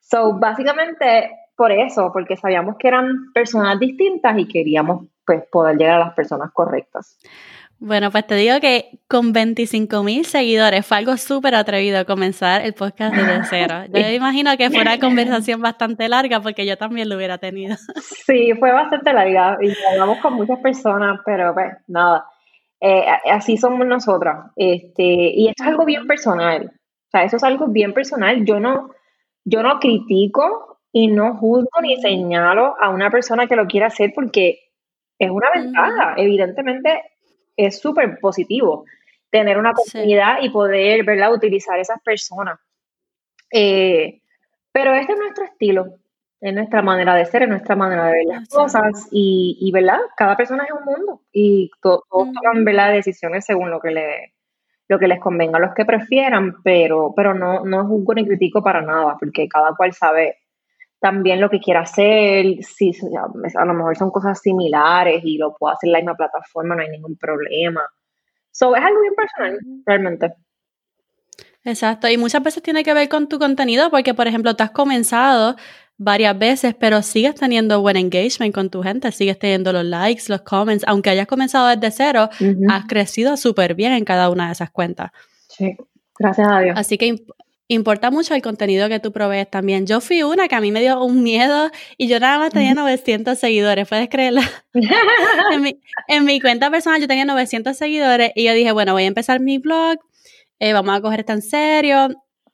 So, 0.00 0.38
básicamente 0.38 1.30
por 1.56 1.72
eso, 1.72 2.10
porque 2.12 2.36
sabíamos 2.36 2.76
que 2.78 2.88
eran 2.88 3.32
personas 3.34 3.78
distintas 3.78 4.38
y 4.38 4.48
queríamos 4.48 5.06
pues 5.26 5.44
poder 5.52 5.76
llegar 5.76 5.96
a 5.96 6.06
las 6.06 6.14
personas 6.14 6.50
correctas. 6.52 7.18
Bueno, 7.78 8.10
pues 8.10 8.26
te 8.26 8.34
digo 8.34 8.60
que 8.60 8.98
con 9.08 9.32
25 9.32 10.02
mil 10.02 10.26
seguidores 10.26 10.84
fue 10.84 10.98
algo 10.98 11.16
súper 11.16 11.54
atrevido 11.54 12.04
comenzar 12.04 12.62
el 12.62 12.74
podcast 12.74 13.14
desde 13.14 13.44
cero. 13.48 13.84
Yo 13.92 14.08
imagino 14.10 14.54
que 14.58 14.68
fue 14.68 14.82
una 14.82 14.98
conversación 14.98 15.62
bastante 15.62 16.08
larga 16.08 16.40
porque 16.40 16.66
yo 16.66 16.76
también 16.76 17.08
lo 17.08 17.16
hubiera 17.16 17.38
tenido. 17.38 17.76
Sí, 18.26 18.52
fue 18.58 18.72
bastante 18.72 19.12
larga 19.12 19.56
y 19.62 19.72
hablamos 19.92 20.18
con 20.18 20.34
muchas 20.34 20.58
personas, 20.58 21.20
pero 21.24 21.54
pues 21.54 21.72
nada, 21.88 22.26
eh, 22.80 23.04
así 23.30 23.56
somos 23.56 23.86
nosotras. 23.86 24.50
Este, 24.56 25.02
y 25.02 25.48
esto 25.48 25.62
es 25.62 25.68
algo 25.68 25.84
bien 25.84 26.06
personal. 26.06 26.72
O 26.74 27.10
sea, 27.10 27.24
eso 27.24 27.36
es 27.36 27.44
algo 27.44 27.66
bien 27.66 27.92
personal. 27.92 28.44
Yo 28.44 28.60
no, 28.60 28.90
yo 29.44 29.62
no 29.62 29.78
critico 29.80 30.78
y 30.92 31.08
no 31.08 31.36
juzgo 31.36 31.80
ni 31.82 32.00
señalo 32.00 32.76
a 32.80 32.88
una 32.88 33.10
persona 33.10 33.46
que 33.46 33.56
lo 33.56 33.66
quiera 33.66 33.88
hacer 33.88 34.12
porque 34.14 34.60
es 35.18 35.30
una 35.30 35.48
ventaja. 35.54 36.14
Evidentemente 36.16 37.02
es 37.56 37.78
súper 37.80 38.18
positivo 38.20 38.84
tener 39.30 39.58
una 39.58 39.72
comunidad 39.72 40.38
y 40.42 40.50
poder, 40.50 41.04
¿verdad?, 41.04 41.32
utilizar 41.32 41.78
esas 41.78 42.00
personas. 42.02 42.58
Eh, 43.52 44.20
pero 44.72 44.94
este 44.94 45.12
es 45.12 45.18
nuestro 45.18 45.44
estilo, 45.44 45.94
es 46.40 46.54
nuestra 46.54 46.80
manera 46.82 47.14
de 47.14 47.26
ser, 47.26 47.42
es 47.42 47.48
nuestra 47.48 47.76
manera 47.76 48.06
de 48.06 48.12
ver 48.12 48.24
las 48.26 48.48
cosas 48.48 49.08
y, 49.10 49.70
¿verdad? 49.72 49.98
Cada 50.16 50.36
persona 50.36 50.64
es 50.64 50.70
un 50.72 50.84
mundo 50.84 51.20
y 51.32 51.70
todos 51.82 52.02
toman, 52.08 52.64
¿verdad?, 52.64 52.92
decisiones 52.92 53.44
según 53.44 53.70
lo 53.70 53.80
que, 53.80 53.90
le, 53.90 54.34
lo 54.88 54.98
que 54.98 55.08
les 55.08 55.20
convenga 55.20 55.58
a 55.58 55.60
los 55.60 55.74
que 55.74 55.84
prefieran, 55.84 56.62
pero, 56.62 57.12
pero 57.14 57.34
no, 57.34 57.64
no 57.64 57.86
juzgo 57.86 58.14
ni 58.14 58.26
critico 58.26 58.62
para 58.62 58.80
nada, 58.80 59.16
porque 59.20 59.48
cada 59.48 59.74
cual 59.76 59.92
sabe 59.92 60.38
también 60.98 61.40
lo 61.40 61.50
que 61.50 61.60
quiera 61.60 61.80
hacer, 61.80 62.62
si 62.62 62.92
a 63.12 63.64
lo 63.64 63.74
mejor 63.74 63.96
son 63.96 64.10
cosas 64.10 64.40
similares 64.40 65.22
y 65.24 65.38
lo 65.38 65.54
puedo 65.56 65.74
hacer 65.74 65.88
en 65.88 65.92
la 65.92 65.98
misma 65.98 66.14
plataforma, 66.14 66.74
no 66.74 66.82
hay 66.82 66.90
ningún 66.90 67.16
problema. 67.16 67.82
So, 68.50 68.74
es 68.74 68.82
algo 68.82 69.00
bien 69.00 69.14
personal, 69.14 69.58
realmente. 69.86 70.34
Exacto, 71.64 72.08
y 72.08 72.16
muchas 72.16 72.42
veces 72.42 72.62
tiene 72.62 72.82
que 72.82 72.94
ver 72.94 73.08
con 73.08 73.28
tu 73.28 73.38
contenido, 73.38 73.90
porque 73.90 74.14
por 74.14 74.26
ejemplo, 74.26 74.56
tú 74.56 74.62
has 74.62 74.70
comenzado 74.70 75.56
varias 76.02 76.38
veces, 76.38 76.74
pero 76.74 77.02
sigues 77.02 77.34
teniendo 77.34 77.82
buen 77.82 77.98
engagement 77.98 78.54
con 78.54 78.70
tu 78.70 78.82
gente, 78.82 79.12
sigues 79.12 79.38
teniendo 79.38 79.70
los 79.70 79.84
likes, 79.84 80.24
los 80.28 80.40
comments, 80.40 80.82
aunque 80.86 81.10
hayas 81.10 81.26
comenzado 81.26 81.68
desde 81.68 81.90
cero, 81.90 82.30
has 82.70 82.86
crecido 82.86 83.36
súper 83.36 83.74
bien 83.74 83.92
en 83.92 84.06
cada 84.06 84.30
una 84.30 84.46
de 84.46 84.52
esas 84.52 84.70
cuentas. 84.70 85.10
Sí, 85.48 85.76
gracias 86.18 86.48
a 86.48 86.60
Dios. 86.60 86.74
Así 86.78 86.96
que 86.96 87.22
importa 87.68 88.10
mucho 88.10 88.34
el 88.34 88.40
contenido 88.40 88.88
que 88.88 88.98
tú 88.98 89.12
provees 89.12 89.50
también. 89.50 89.86
Yo 89.86 90.00
fui 90.00 90.22
una 90.22 90.48
que 90.48 90.54
a 90.54 90.62
mí 90.62 90.72
me 90.72 90.80
dio 90.80 91.04
un 91.04 91.22
miedo 91.22 91.70
y 91.98 92.08
yo 92.08 92.18
nada 92.18 92.38
más 92.38 92.50
tenía 92.50 92.72
900 92.72 93.38
seguidores, 93.38 93.86
¿puedes 93.86 94.08
creerlo? 94.08 94.40
en, 96.08 96.24
mi, 96.24 96.40
cuenta 96.40 96.70
personal 96.70 96.98
yo 97.02 97.08
tenía 97.08 97.26
900 97.26 97.76
seguidores 97.76 98.32
y 98.34 98.44
yo 98.44 98.54
dije, 98.54 98.72
bueno, 98.72 98.94
voy 98.94 99.02
a 99.02 99.06
empezar 99.06 99.40
mi 99.40 99.58
blog, 99.58 99.98
eh, 100.60 100.72
vamos 100.72 100.96
a 100.96 101.02
coger 101.02 101.20
esto 101.20 101.34
en 101.34 101.42
serio. 101.42 102.08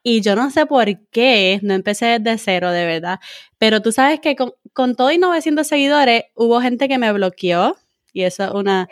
Y 0.06 0.20
yo 0.20 0.36
no 0.36 0.50
sé 0.50 0.66
por 0.66 0.86
qué, 1.10 1.58
no 1.62 1.74
empecé 1.74 2.18
desde 2.20 2.38
cero, 2.38 2.70
de 2.70 2.86
verdad. 2.86 3.18
Pero 3.58 3.82
tú 3.82 3.90
sabes 3.92 4.20
que 4.20 4.36
con, 4.36 4.52
con 4.72 4.94
todo 4.94 5.10
y 5.10 5.18
900 5.18 5.66
seguidores 5.66 6.24
hubo 6.34 6.60
gente 6.60 6.88
que 6.88 6.98
me 6.98 7.12
bloqueó. 7.12 7.76
Y 8.12 8.22
eso 8.22 8.44
es 8.44 8.50
una 8.50 8.88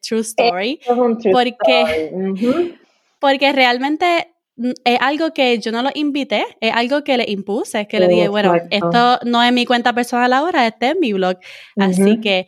true 0.00 0.20
story. 0.20 0.80
Es 0.82 0.88
un 0.88 1.18
true 1.18 1.32
porque, 1.32 2.10
story. 2.12 2.78
porque 3.20 3.52
realmente 3.52 4.34
Mm, 4.56 4.70
es 4.84 4.98
algo 5.00 5.32
que 5.32 5.58
yo 5.58 5.72
no 5.72 5.82
lo 5.82 5.90
invité, 5.94 6.44
es 6.60 6.72
algo 6.72 7.02
que 7.02 7.16
le 7.16 7.24
impuse, 7.28 7.82
es 7.82 7.88
que 7.88 7.98
le 7.98 8.06
dije, 8.06 8.28
bueno, 8.28 8.54
esto 8.70 9.18
no 9.24 9.42
es 9.42 9.52
mi 9.52 9.66
cuenta 9.66 9.92
personal 9.92 10.32
ahora, 10.32 10.66
este 10.66 10.90
es 10.90 10.96
mi 10.98 11.12
blog. 11.12 11.38
Así 11.76 12.20
que 12.20 12.46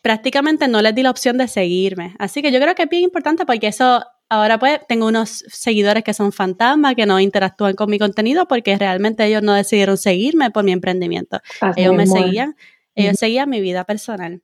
prácticamente 0.00 0.68
no 0.68 0.80
les 0.80 0.94
di 0.94 1.02
la 1.02 1.10
opción 1.10 1.36
de 1.36 1.48
seguirme. 1.48 2.14
Así 2.18 2.40
que 2.40 2.50
yo 2.50 2.60
creo 2.60 2.74
que 2.74 2.84
es 2.84 2.88
bien 2.88 3.02
importante 3.02 3.44
porque 3.44 3.66
eso, 3.66 4.02
ahora 4.34 4.58
pues 4.58 4.80
tengo 4.88 5.06
unos 5.06 5.44
seguidores 5.48 6.02
que 6.02 6.12
son 6.12 6.32
fantasmas, 6.32 6.94
que 6.94 7.06
no 7.06 7.20
interactúan 7.20 7.74
con 7.74 7.88
mi 7.88 7.98
contenido 7.98 8.46
porque 8.46 8.76
realmente 8.76 9.24
ellos 9.24 9.42
no 9.42 9.54
decidieron 9.54 9.96
seguirme 9.96 10.50
por 10.50 10.64
mi 10.64 10.72
emprendimiento. 10.72 11.40
ellos 11.76 11.94
me 11.94 12.06
seguían, 12.06 12.56
ellos 12.94 13.16
seguían 13.16 13.48
mi 13.48 13.60
vida 13.60 13.84
personal. 13.84 14.42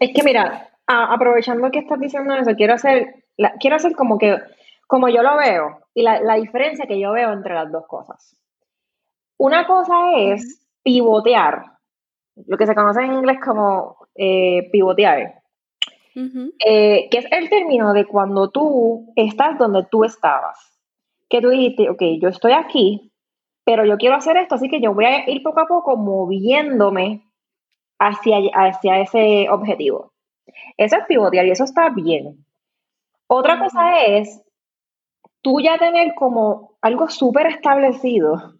Es 0.00 0.10
que 0.14 0.22
mira, 0.22 0.70
aprovechando 0.86 1.70
que 1.70 1.80
estás 1.80 1.98
diciendo 1.98 2.34
eso, 2.34 2.54
quiero 2.56 2.74
hacer, 2.74 3.24
quiero 3.60 3.76
hacer 3.76 3.94
como 3.94 4.18
que, 4.18 4.38
como 4.86 5.08
yo 5.08 5.22
lo 5.22 5.36
veo, 5.36 5.80
y 5.94 6.02
la, 6.02 6.34
diferencia 6.36 6.86
que 6.86 7.00
yo 7.00 7.12
veo 7.12 7.32
entre 7.32 7.54
las 7.54 7.70
dos 7.70 7.86
cosas. 7.86 8.36
Una 9.38 9.66
cosa 9.66 10.12
es 10.16 10.66
pivotear, 10.82 11.64
lo 12.46 12.56
que 12.56 12.66
se 12.66 12.74
conoce 12.74 13.02
en 13.02 13.14
inglés 13.14 13.38
como 13.44 13.96
eh, 14.14 14.70
pivotear, 14.70 15.41
eh, 16.14 17.08
que 17.10 17.18
es 17.18 17.26
el 17.30 17.48
término 17.48 17.92
de 17.92 18.06
cuando 18.06 18.50
tú 18.50 19.12
estás 19.16 19.58
donde 19.58 19.86
tú 19.90 20.04
estabas. 20.04 20.78
Que 21.28 21.40
tú 21.40 21.48
dijiste, 21.48 21.88
ok, 21.88 22.02
yo 22.20 22.28
estoy 22.28 22.52
aquí, 22.52 23.12
pero 23.64 23.84
yo 23.86 23.96
quiero 23.96 24.16
hacer 24.16 24.36
esto, 24.36 24.56
así 24.56 24.68
que 24.68 24.80
yo 24.80 24.94
voy 24.94 25.06
a 25.06 25.30
ir 25.30 25.42
poco 25.42 25.60
a 25.60 25.66
poco 25.66 25.96
moviéndome 25.96 27.22
hacia, 27.98 28.38
hacia 28.54 29.00
ese 29.00 29.48
objetivo. 29.50 30.12
Eso 30.76 30.96
es 30.96 31.06
pivotear 31.06 31.46
y 31.46 31.50
eso 31.50 31.64
está 31.64 31.88
bien. 31.90 32.44
Otra 33.26 33.58
cosa 33.58 34.02
es 34.04 34.42
tú 35.40 35.60
ya 35.60 35.78
tener 35.78 36.14
como 36.14 36.76
algo 36.82 37.08
súper 37.08 37.46
establecido 37.46 38.54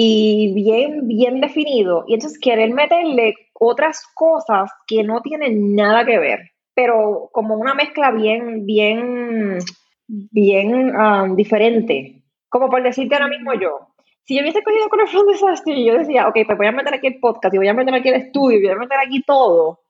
y 0.00 0.54
bien, 0.54 1.08
bien 1.08 1.40
definido, 1.40 2.04
y 2.06 2.14
entonces 2.14 2.38
querer 2.38 2.72
meterle 2.72 3.34
otras 3.52 4.06
cosas 4.14 4.70
que 4.86 5.02
no 5.02 5.22
tienen 5.22 5.74
nada 5.74 6.04
que 6.04 6.20
ver, 6.20 6.52
pero 6.72 7.30
como 7.32 7.56
una 7.56 7.74
mezcla 7.74 8.12
bien, 8.12 8.64
bien, 8.64 9.58
bien 10.06 10.96
um, 10.96 11.34
diferente. 11.34 12.22
Como 12.48 12.70
por 12.70 12.80
decirte 12.80 13.16
ahora 13.16 13.26
mismo 13.26 13.54
yo, 13.54 13.88
si 14.22 14.36
yo 14.36 14.42
hubiese 14.42 14.62
cogido 14.62 14.88
con 14.88 15.00
el 15.00 15.08
fondo 15.08 15.32
desastre 15.32 15.74
y 15.74 15.86
yo 15.86 15.98
decía, 15.98 16.28
ok, 16.28 16.36
pues 16.46 16.58
voy 16.58 16.68
a 16.68 16.72
meter 16.72 16.94
aquí 16.94 17.08
el 17.08 17.18
podcast 17.18 17.52
y 17.56 17.58
voy 17.58 17.66
a 17.66 17.74
meter 17.74 17.92
aquí 17.92 18.08
el 18.08 18.22
estudio 18.22 18.58
y 18.58 18.62
voy 18.62 18.70
a 18.70 18.76
meter 18.76 18.98
aquí 19.04 19.24
todo, 19.24 19.80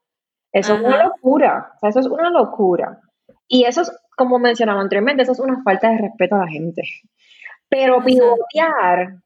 eso 0.50 0.74
es 0.74 0.80
una 0.80 1.04
locura, 1.04 1.72
o 1.76 1.80
sea, 1.80 1.90
eso 1.90 2.00
es 2.00 2.06
una 2.06 2.30
locura. 2.30 2.98
Y 3.46 3.64
eso 3.64 3.82
es 3.82 3.92
como 4.16 4.38
mencionaba 4.38 4.80
anteriormente, 4.80 5.24
eso 5.24 5.32
es 5.32 5.40
una 5.40 5.62
falta 5.62 5.90
de 5.90 5.98
respeto 5.98 6.36
a 6.36 6.46
la 6.46 6.48
gente. 6.48 6.80
Pero 7.68 8.02
pivotear 8.02 9.18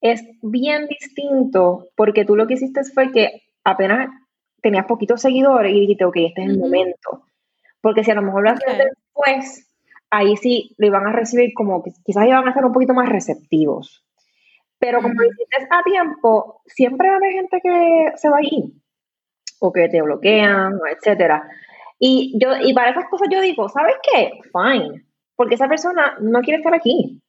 es 0.00 0.22
bien 0.42 0.86
distinto 0.86 1.86
porque 1.96 2.24
tú 2.24 2.36
lo 2.36 2.46
que 2.46 2.54
hiciste 2.54 2.82
fue 2.84 3.12
que 3.12 3.42
apenas 3.64 4.08
tenías 4.62 4.86
poquitos 4.86 5.20
seguidores 5.20 5.72
y 5.72 5.80
dijiste, 5.80 6.04
ok, 6.04 6.16
este 6.16 6.42
es 6.42 6.50
el 6.50 6.58
momento. 6.58 7.26
Porque 7.80 8.04
si 8.04 8.10
a 8.10 8.14
lo 8.14 8.22
mejor 8.22 8.44
lo 8.44 8.50
hacías 8.50 8.78
después, 8.78 9.70
ahí 10.10 10.36
sí 10.36 10.74
lo 10.78 10.86
iban 10.86 11.06
a 11.06 11.12
recibir 11.12 11.52
como 11.54 11.82
que 11.82 11.92
quizás 12.04 12.26
iban 12.26 12.46
a 12.46 12.52
ser 12.52 12.64
un 12.64 12.72
poquito 12.72 12.94
más 12.94 13.08
receptivos. 13.08 14.04
Pero 14.78 15.02
como 15.02 15.14
lo 15.14 15.26
hiciste 15.26 15.68
a 15.70 15.82
tiempo, 15.82 16.62
siempre 16.66 17.08
va 17.08 17.14
a 17.14 17.16
haber 17.18 17.32
gente 17.32 17.60
que 17.62 18.12
se 18.16 18.30
va 18.30 18.38
a 18.38 18.42
ir 18.42 18.72
o 19.60 19.72
que 19.72 19.88
te 19.88 20.00
bloquean, 20.00 20.78
etcétera. 20.90 21.48
Y, 21.98 22.38
yo, 22.40 22.56
y 22.62 22.72
para 22.72 22.90
esas 22.92 23.08
cosas 23.10 23.28
yo 23.30 23.42
digo, 23.42 23.68
¿sabes 23.68 23.96
qué? 24.02 24.40
Fine, 24.50 25.04
porque 25.36 25.56
esa 25.56 25.68
persona 25.68 26.16
no 26.20 26.40
quiere 26.40 26.58
estar 26.58 26.74
aquí. 26.74 27.20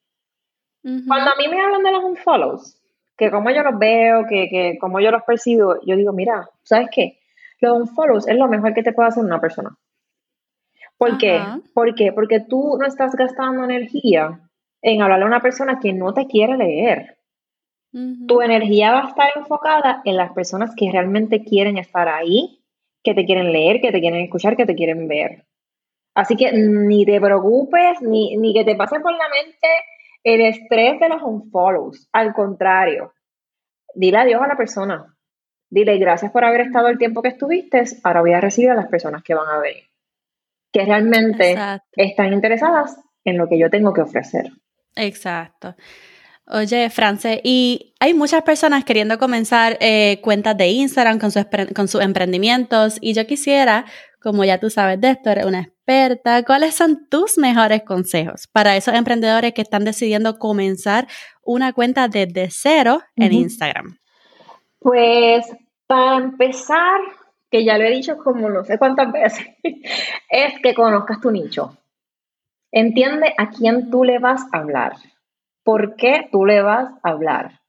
Cuando 0.84 1.32
a 1.32 1.36
mí 1.36 1.48
me 1.48 1.62
hablan 1.62 1.84
de 1.84 1.91
los 1.91 2.04
unfollows, 2.04 2.82
que 3.17 3.30
como 3.30 3.52
yo 3.52 3.62
los 3.63 3.78
veo, 3.78 4.26
que, 4.28 4.50
que 4.50 4.78
como 4.80 5.00
yo 5.00 5.12
los 5.12 5.24
percibo, 5.24 5.76
yo 5.86 5.96
digo, 5.96 6.12
mira, 6.12 6.50
¿sabes 6.63 6.89
qué? 6.91 7.20
Los 7.60 7.78
unfollows 7.78 8.28
es 8.28 8.36
lo 8.36 8.48
mejor 8.48 8.74
que 8.74 8.82
te 8.82 8.94
puede 8.94 9.10
hacer 9.10 9.24
una 9.24 9.39
persona. 9.39 9.78
¿Por 10.98 11.17
qué? 11.17 11.41
¿Por 11.74 11.96
qué? 11.96 12.12
Porque 12.13 12.39
tú 12.39 12.78
no 12.80 12.86
estás 12.86 13.15
gastando 13.15 13.63
energía 13.63 14.39
en 14.82 15.02
hablarle 15.02 15.26
a 15.26 15.28
una 15.28 15.41
persona 15.41 15.80
que 15.80 15.94
no 15.94 16.13
te 16.13 16.28
quiere 16.28 16.58
leer. 16.58 17.17
Tu 17.91 18.41
energía 18.41 18.91
va 18.91 19.06
a 19.06 19.10
estar 19.10 19.30
enfocada 19.36 20.02
en 20.06 20.15
las 20.15 20.32
personas 20.32 20.74
que 20.76 20.91
realmente 20.91 21.44
quieren 21.44 21.78
estar 21.78 22.08
ahí, 22.08 22.63
que 23.04 23.13
te 23.13 23.26
quieren 23.26 23.52
leer, 23.52 23.82
que 23.82 23.91
te 23.91 24.00
quieren 24.00 24.22
escuchar, 24.22 24.56
que 24.56 24.65
te 24.65 24.76
quieren 24.76 25.08
ver. 25.08 25.46
Así 26.13 26.36
que 26.36 26.52
ni 26.54 27.06
te 27.06 27.20
preocupes, 27.20 28.02
ni, 28.02 28.38
ni 28.38 28.54
que 28.54 28.63
te 28.63 28.76
pase 28.76 29.00
por 29.00 29.12
la 29.12 29.28
mente 29.30 29.67
el 30.24 30.42
estrés 30.42 31.00
de 31.00 31.10
los 31.10 31.22
unfollows. 31.22 32.08
Al 32.12 32.34
contrario, 32.34 33.14
dile 33.96 34.18
adiós 34.18 34.42
a 34.42 34.48
la 34.48 34.58
persona. 34.58 35.18
Dile 35.70 35.98
gracias 35.98 36.32
por 36.32 36.44
haber 36.44 36.62
estado 36.62 36.90
el 36.90 36.98
tiempo 36.98 37.22
que 37.22 37.30
estuviste. 37.30 37.84
Ahora 38.04 38.22
voy 38.22 38.34
a 38.34 38.42
recibir 38.42 38.72
a 38.72 38.76
las 38.76 38.88
personas 38.88 39.24
que 39.24 39.34
van 39.34 39.48
a 39.48 39.60
venir, 39.60 39.86
que 40.72 40.86
realmente 40.86 41.56
están 41.94 42.34
interesadas 42.34 42.98
en 43.24 43.38
lo 43.38 43.48
que 43.48 43.58
yo 43.58 43.70
tengo 43.70 43.94
que 43.94 44.02
ofrecer. 44.02 44.52
Exacto. 44.96 45.76
Oye, 46.48 46.90
France, 46.90 47.40
y 47.44 47.94
hay 48.00 48.14
muchas 48.14 48.42
personas 48.44 48.84
queriendo 48.84 49.18
comenzar 49.18 49.78
eh, 49.80 50.20
cuentas 50.22 50.58
de 50.58 50.68
Instagram 50.68 51.20
con, 51.20 51.32
con 51.74 51.88
sus 51.88 52.02
emprendimientos 52.02 52.98
y 53.00 53.14
yo 53.14 53.26
quisiera, 53.26 53.86
como 54.20 54.44
ya 54.44 54.60
tú 54.60 54.70
sabes 54.70 55.00
de 55.00 55.12
esto, 55.12 55.30
eres 55.30 55.46
una 55.46 55.60
experta, 55.91 56.43
¿cuáles 56.43 56.75
son 56.75 57.08
tus 57.10 57.38
mejores 57.38 57.84
consejos 57.84 58.47
para 58.47 58.75
esos 58.75 58.93
emprendedores 58.93 59.54
que 59.54 59.62
están 59.62 59.84
decidiendo 59.84 60.39
comenzar 60.39 61.08
una 61.43 61.73
cuenta 61.73 62.08
desde 62.08 62.49
cero 62.49 63.01
en 63.15 63.34
Instagram? 63.34 63.97
Pues 64.80 65.45
para 65.88 66.17
empezar, 66.17 66.99
que 67.49 67.65
ya 67.65 67.77
lo 67.77 67.84
he 67.84 67.91
dicho 67.91 68.17
como 68.17 68.49
no 68.49 68.63
sé 68.63 68.77
cuántas 68.77 69.12
veces, 69.12 69.45
es 70.30 70.54
que 70.63 70.73
conozcas 70.73 71.19
tu 71.19 71.32
nicho. 71.32 71.77
Entiende 72.71 73.34
a 73.38 73.49
quién 73.49 73.91
tú 73.91 74.04
le 74.04 74.19
vas 74.19 74.41
a 74.51 74.60
hablar 74.60 74.93
por 75.63 75.95
qué 75.95 76.27
tú 76.32 76.45
le 76.45 76.62
vas 76.62 76.91
a 77.04 77.10
hablar, 77.10 77.60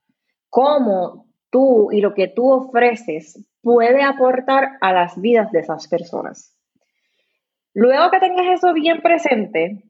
cómo 0.49 1.27
tú 1.51 1.91
y 1.93 2.01
lo 2.01 2.15
que 2.15 2.29
tú 2.29 2.51
ofreces 2.51 3.39
puede 3.61 4.03
aportar 4.03 4.79
a 4.81 4.93
las 4.93 5.21
vidas 5.21 5.53
de 5.53 5.61
esas 5.61 5.89
personas. 5.89 6.52
Luego 7.75 8.11
que 8.11 8.21
tengas 8.21 8.47
eso 8.59 8.73
bien 8.73 9.01
presente, 9.01 9.83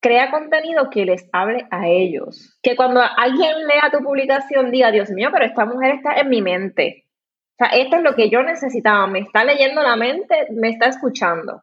crea 0.00 0.30
contenido 0.30 0.90
que 0.90 1.04
les 1.04 1.28
hable 1.32 1.66
a 1.70 1.88
ellos. 1.88 2.58
Que 2.62 2.76
cuando 2.76 3.00
alguien 3.00 3.66
lea 3.66 3.90
tu 3.90 4.04
publicación 4.04 4.70
diga, 4.70 4.90
Dios 4.90 5.10
mío, 5.10 5.30
pero 5.32 5.44
esta 5.44 5.64
mujer 5.64 5.96
está 5.96 6.14
en 6.14 6.28
mi 6.28 6.42
mente. 6.42 7.04
O 7.52 7.64
sea, 7.64 7.68
esto 7.78 7.96
es 7.96 8.02
lo 8.02 8.14
que 8.14 8.28
yo 8.28 8.42
necesitaba. 8.42 9.06
Me 9.06 9.20
está 9.20 9.44
leyendo 9.44 9.82
la 9.82 9.96
mente, 9.96 10.46
me 10.50 10.68
está 10.68 10.86
escuchando 10.88 11.62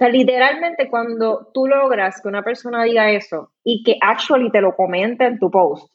sea, 0.00 0.08
literalmente 0.08 0.88
cuando 0.88 1.50
tú 1.52 1.66
logras 1.66 2.20
que 2.20 2.28
una 2.28 2.42
persona 2.42 2.84
diga 2.84 3.10
eso 3.10 3.52
y 3.62 3.84
que 3.84 3.96
actually 4.00 4.50
te 4.50 4.62
lo 4.62 4.74
comente 4.74 5.26
en 5.26 5.38
tu 5.38 5.50
post, 5.50 5.92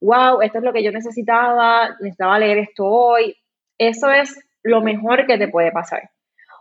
wow, 0.00 0.42
esto 0.42 0.58
es 0.58 0.64
lo 0.64 0.72
que 0.72 0.82
yo 0.82 0.90
necesitaba, 0.90 1.90
necesitaba 2.00 2.38
leer 2.40 2.58
esto 2.58 2.84
hoy, 2.84 3.36
eso 3.78 4.10
es 4.10 4.36
lo 4.64 4.82
mejor 4.82 5.26
que 5.26 5.38
te 5.38 5.48
puede 5.48 5.70
pasar. 5.70 6.10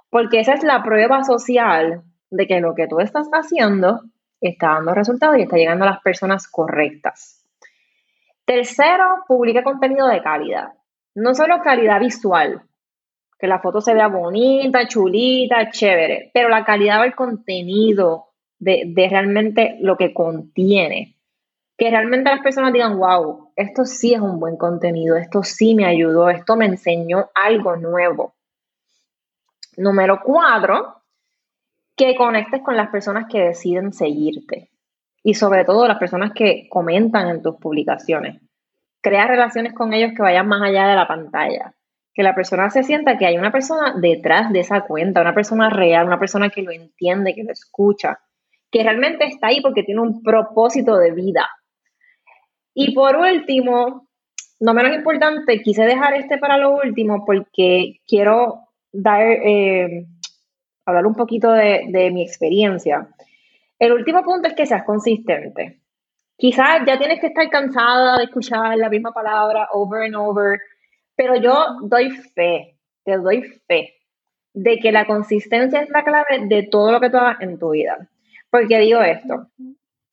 Porque 0.10 0.40
esa 0.40 0.54
es 0.54 0.64
la 0.64 0.84
prueba 0.84 1.24
social 1.24 2.04
de 2.32 2.48
que 2.48 2.62
lo 2.62 2.76
que 2.76 2.88
tú 2.88 3.00
estás 3.00 3.28
haciendo 3.32 4.02
está 4.42 4.74
dando 4.74 4.94
resultados 4.94 5.38
y 5.38 5.44
está 5.44 5.58
llegando 5.58 5.86
a 5.86 5.92
las 5.92 6.02
personas 6.02 6.48
correctas. 6.48 7.46
Tercero, 8.46 9.26
publica 9.28 9.64
contenido 9.64 10.08
de 10.08 10.22
calidad. 10.22 10.74
No 11.14 11.36
solo 11.36 11.62
calidad 11.62 12.00
visual, 12.00 12.64
que 13.38 13.48
la 13.48 13.60
foto 13.60 13.80
se 13.80 13.94
vea 13.94 14.08
bonita, 14.08 14.88
chulita, 14.88 15.70
chévere, 15.72 16.32
pero 16.34 16.50
la 16.50 16.66
calidad 16.66 17.02
del 17.02 17.16
contenido, 17.16 18.30
de, 18.60 19.08
realmente 19.10 19.78
lo 19.80 19.98
que 19.98 20.14
contiene, 20.14 21.16
que 21.78 21.90
realmente 21.90 22.30
las 22.30 22.42
personas 22.42 22.74
digan, 22.74 22.98
wow, 22.98 23.52
esto 23.56 23.86
sí 23.86 24.14
es 24.14 24.20
un 24.20 24.40
buen 24.40 24.58
contenido, 24.58 25.16
esto 25.16 25.44
sí 25.44 25.76
me 25.76 25.86
ayudó, 25.86 26.30
esto 26.30 26.58
me 26.58 26.66
enseñó 26.66 27.30
algo 27.34 27.78
nuevo. 27.78 28.34
Número 29.80 30.22
cuatro, 30.24 31.02
que 31.96 32.16
conectes 32.16 32.62
con 32.62 32.78
las 32.78 32.90
personas 32.90 33.26
que 33.30 33.40
deciden 33.40 33.94
seguirte 33.94 34.70
y 35.24 35.34
sobre 35.34 35.66
todo 35.66 35.88
las 35.88 35.98
personas 35.98 36.32
que 36.34 36.68
comentan 36.70 37.28
en 37.30 37.42
tus 37.42 37.56
publicaciones. 37.56 38.42
Crea 39.02 39.28
relaciones 39.28 39.74
con 39.74 39.94
ellos 39.94 40.12
que 40.16 40.22
vayan 40.22 40.48
más 40.48 40.62
allá 40.62 40.88
de 40.88 40.96
la 40.96 41.08
pantalla 41.08 41.74
que 42.20 42.24
la 42.24 42.36
persona 42.36 42.70
se 42.70 42.84
sienta 42.84 43.18
que 43.18 43.26
hay 43.26 43.38
una 43.38 43.50
persona 43.50 43.94
detrás 43.96 44.52
de 44.52 44.60
esa 44.60 44.82
cuenta, 44.82 45.22
una 45.22 45.34
persona 45.34 45.70
real, 45.70 46.06
una 46.06 46.20
persona 46.20 46.50
que 46.50 46.64
lo 46.64 46.72
entiende, 46.72 47.34
que 47.34 47.46
lo 47.46 47.54
escucha, 47.54 48.20
que 48.70 48.84
realmente 48.84 49.26
está 49.26 49.48
ahí 49.48 49.62
porque 49.62 49.84
tiene 49.84 50.02
un 50.02 50.22
propósito 50.22 50.98
de 50.98 51.12
vida. 51.12 51.50
Y 52.74 52.94
por 52.94 53.16
último, 53.16 54.10
no 54.60 54.74
menos 54.74 54.98
importante, 54.98 55.62
quise 55.62 55.84
dejar 55.84 56.14
este 56.16 56.38
para 56.38 56.58
lo 56.58 56.72
último 56.72 57.24
porque 57.26 58.02
quiero 58.06 58.69
dar, 58.92 59.22
eh, 59.22 60.06
hablar 60.86 61.06
un 61.06 61.16
poquito 61.16 61.52
de, 61.52 62.10
mi 62.12 62.24
experiencia. 62.24 63.08
El 63.78 63.94
último 63.94 64.24
punto 64.24 64.48
es 64.48 64.54
que 64.54 64.66
seas 64.66 64.84
consistente. 64.84 65.80
Quizás 66.38 66.82
ya 66.86 66.98
tienes 66.98 67.20
que 67.20 67.28
estar 67.28 67.50
cansada 67.50 68.18
de 68.18 68.24
escuchar 68.26 68.78
la 68.78 68.90
misma 68.90 69.12
palabra 69.12 69.68
over 69.72 70.04
and 70.04 70.16
over 70.16 70.60
pero 71.20 71.36
yo 71.36 71.80
doy 71.82 72.12
fe, 72.12 72.78
te 73.04 73.18
doy 73.18 73.44
fe 73.68 73.94
de 74.54 74.78
que 74.78 74.94
la 74.94 75.06
consistencia 75.06 75.82
es 75.82 75.90
la 75.90 76.06
clave 76.06 76.48
de 76.48 76.64
todo 76.64 76.94
lo 76.94 77.02
que 77.02 77.10
tú 77.10 77.18
hagas 77.18 77.42
en 77.42 77.60
tu 77.60 77.72
vida. 77.72 78.08
Porque 78.50 78.80
digo 78.80 79.02
esto, 79.02 79.50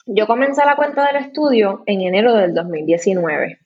yo 0.05 0.27
comencé 0.27 0.65
la 0.65 0.75
cuenta 0.75 1.07
del 1.07 1.23
estudio 1.23 1.85
en 1.87 2.01
enero 2.01 2.35
del 2.35 2.55
2019, 2.55 3.61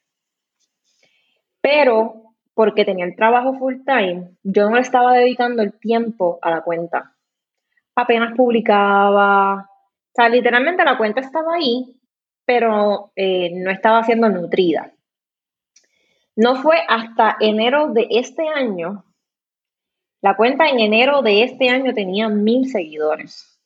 pero 1.62 2.19
porque 2.60 2.84
tenía 2.84 3.06
el 3.06 3.16
trabajo 3.16 3.54
full 3.54 3.76
time, 3.86 4.32
yo 4.42 4.68
no 4.68 4.74
le 4.74 4.82
estaba 4.82 5.14
dedicando 5.14 5.62
el 5.62 5.72
tiempo 5.78 6.38
a 6.42 6.50
la 6.50 6.60
cuenta. 6.60 7.16
Apenas 7.94 8.36
publicaba, 8.36 9.62
o 9.62 10.12
sea, 10.14 10.28
literalmente 10.28 10.84
la 10.84 10.98
cuenta 10.98 11.22
estaba 11.22 11.54
ahí, 11.54 11.96
pero 12.44 13.12
eh, 13.16 13.50
no 13.54 13.70
estaba 13.70 14.04
siendo 14.04 14.28
nutrida. 14.28 14.92
No 16.36 16.56
fue 16.56 16.82
hasta 16.86 17.38
enero 17.40 17.94
de 17.94 18.08
este 18.10 18.46
año, 18.46 19.06
la 20.20 20.36
cuenta 20.36 20.68
en 20.68 20.80
enero 20.80 21.22
de 21.22 21.44
este 21.44 21.70
año 21.70 21.94
tenía 21.94 22.28
mil 22.28 22.68
seguidores. 22.68 23.58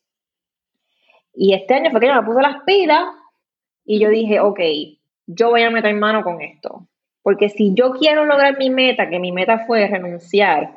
Y 1.33 1.53
este 1.53 1.75
año 1.75 1.91
fue 1.91 1.99
que 1.99 2.07
yo 2.07 2.15
me 2.15 2.23
puse 2.23 2.43
las 2.43 2.63
pilas 2.63 3.07
y 3.85 3.99
yo 3.99 4.09
dije, 4.09 4.39
ok, 4.39 4.61
yo 5.27 5.51
voy 5.51 5.63
a 5.63 5.71
meter 5.71 5.93
mano 5.97 6.23
con 6.23 6.41
esto. 6.41 6.87
Porque 7.25 7.49
si 7.49 7.73
yo 7.75 7.93
quiero 7.93 8.27
lograr 8.27 8.59
mi 8.59 8.69
meta, 8.69 9.09
que 9.09 9.19
mi 9.19 9.33
meta 9.33 9.65
fue 9.67 9.89
renunciar, 9.89 10.77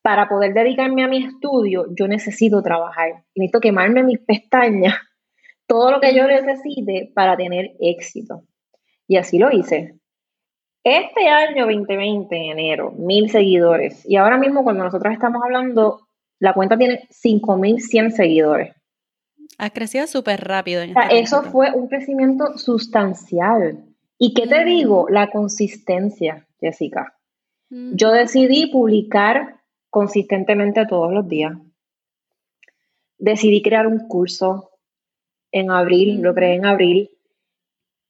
para 0.00 0.28
poder 0.28 0.54
dedicarme 0.54 1.04
a 1.04 1.08
mi 1.08 1.26
estudio, 1.26 1.86
yo 1.94 2.08
necesito 2.08 2.62
trabajar. 2.62 3.22
Necesito 3.34 3.60
quemarme 3.60 4.02
mis 4.02 4.18
pestañas, 4.18 4.94
todo 5.66 5.90
lo 5.90 6.00
que 6.00 6.14
yo 6.14 6.26
necesite 6.26 7.12
para 7.14 7.36
tener 7.36 7.72
éxito. 7.80 8.44
Y 9.06 9.18
así 9.18 9.38
lo 9.38 9.50
hice. 9.50 9.98
Este 10.84 11.28
año 11.28 11.66
2020, 11.66 12.34
enero, 12.34 12.90
mil 12.92 13.30
seguidores. 13.30 14.08
Y 14.08 14.16
ahora 14.16 14.38
mismo 14.38 14.64
cuando 14.64 14.84
nosotros 14.84 15.12
estamos 15.12 15.42
hablando, 15.44 16.08
la 16.38 16.54
cuenta 16.54 16.78
tiene 16.78 17.06
5.100 17.10 18.10
seguidores. 18.10 18.74
Ha 19.58 19.68
crecido 19.68 20.06
súper 20.06 20.40
rápido. 20.40 20.80
En 20.80 20.96
este 20.96 21.20
eso 21.20 21.42
fue 21.42 21.72
un 21.72 21.88
crecimiento 21.88 22.56
sustancial. 22.56 23.83
¿Y 24.18 24.34
qué 24.34 24.46
te 24.46 24.64
digo? 24.64 25.06
La 25.08 25.30
consistencia, 25.30 26.46
Jessica. 26.60 27.16
Mm. 27.70 27.96
Yo 27.96 28.10
decidí 28.12 28.66
publicar 28.66 29.60
consistentemente 29.90 30.86
todos 30.86 31.12
los 31.12 31.28
días. 31.28 31.52
Decidí 33.18 33.62
crear 33.62 33.86
un 33.86 34.08
curso 34.08 34.70
en 35.52 35.70
abril, 35.70 36.20
lo 36.20 36.32
mm. 36.32 36.34
creé 36.34 36.54
en 36.54 36.66
abril 36.66 37.10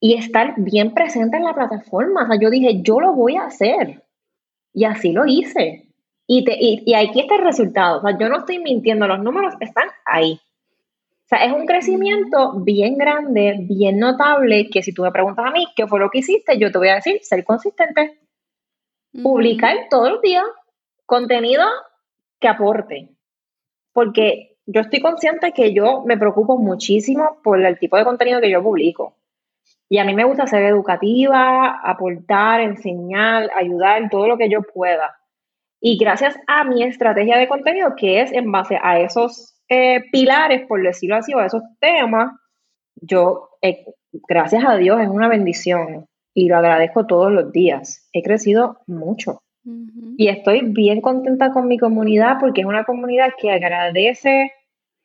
y 0.01 0.15
estar 0.15 0.55
bien 0.59 0.93
presente 0.93 1.39
en 1.39 1.45
la 1.45 1.55
plataforma. 1.55 2.25
O 2.25 2.27
sea, 2.27 2.39
yo 2.39 2.51
dije, 2.51 2.83
yo 2.83 3.01
lo 3.01 3.15
voy 3.15 3.37
a 3.37 3.47
hacer. 3.47 4.03
Y 4.73 4.85
así 4.85 5.13
lo 5.13 5.25
hice. 5.25 5.89
Y, 6.27 6.45
te, 6.45 6.57
y, 6.59 6.95
aquí 6.95 7.21
está 7.21 7.37
el 7.37 7.43
resultado. 7.43 7.99
O 7.99 8.01
sea, 8.03 8.19
yo 8.19 8.29
no 8.29 8.39
estoy 8.39 8.59
mintiendo, 8.59 9.07
los 9.07 9.21
números 9.21 9.55
están 9.61 9.89
ahí. 10.05 10.41
Sea, 11.35 11.47
es 11.47 11.53
un 11.53 11.67
crecimiento 11.67 12.61
bien 12.61 12.97
grande, 12.97 13.57
bien 13.59 13.99
notable, 13.99 14.71
que 14.71 14.85
si 14.85 14.95
tú 14.95 15.03
me 15.03 15.11
preguntas 15.11 15.47
a 15.47 15.51
mí 15.51 15.67
qué 15.75 15.89
fue 15.89 15.99
lo 15.99 16.09
que 16.09 16.19
hiciste, 16.19 16.59
yo 16.59 16.71
te 16.71 16.79
voy 16.79 16.91
a 16.91 16.97
decir, 16.97 17.19
ser 17.23 17.45
consistente. 17.45 18.21
Publicar 19.21 19.89
todos 19.91 20.11
los 20.11 20.23
días 20.23 20.45
contenido 21.07 21.65
que 22.39 22.47
aporte. 22.49 23.09
porque 23.93 24.59
yo 24.67 24.81
estoy 24.81 25.01
consciente 25.01 25.53
que 25.53 25.75
yo 25.75 26.05
me 26.07 26.17
preocupo 26.17 26.57
muchísimo 26.57 27.39
por 27.43 27.61
el 27.61 27.79
tipo 27.79 27.97
de 27.97 28.05
contenido 28.05 28.41
que 28.41 28.51
yo 28.51 28.63
publico. 28.63 29.17
Y 29.89 29.99
a 29.99 30.05
mí 30.05 30.15
me 30.15 30.25
gusta 30.25 30.47
ser 30.47 30.63
educativa, 30.65 31.81
aportar, 31.83 32.61
enseñar, 32.61 33.51
ayudar, 33.57 34.09
todo 34.09 34.29
lo 34.29 34.39
que 34.39 34.49
yo 34.49 34.63
pueda. 34.63 35.17
Y 35.81 35.99
gracias 35.99 36.37
a 36.47 36.65
mi 36.65 36.83
estrategia 36.85 37.37
de 37.39 37.49
contenido, 37.49 37.95
que 37.97 38.21
es 38.21 38.33
en 38.33 38.53
base 38.53 38.79
a 38.81 39.01
esos 39.01 39.54
eh, 39.69 40.03
pilares, 40.11 40.67
por 40.67 40.83
decirlo 40.83 41.17
así, 41.17 41.35
o 41.35 41.41
esos 41.41 41.63
temas, 41.81 42.33
yo, 42.97 43.51
eh, 43.63 43.85
gracias 44.29 44.65
a 44.65 44.77
Dios, 44.77 45.01
es 45.01 45.09
una 45.09 45.29
bendición 45.29 46.07
y 46.35 46.49
lo 46.49 46.57
agradezco 46.57 47.07
todos 47.07 47.33
los 47.33 47.53
días. 47.53 48.09
He 48.13 48.23
crecido 48.23 48.79
mucho. 48.87 49.41
Y 50.19 50.29
estoy 50.29 50.61
bien 50.61 51.01
contenta 51.01 51.51
con 51.51 51.69
mi 51.69 51.79
comunidad 51.79 52.37
porque 52.39 52.61
es 52.61 52.67
una 52.67 52.85
comunidad 52.85 53.31
que 53.41 53.51
agradece 53.51 54.53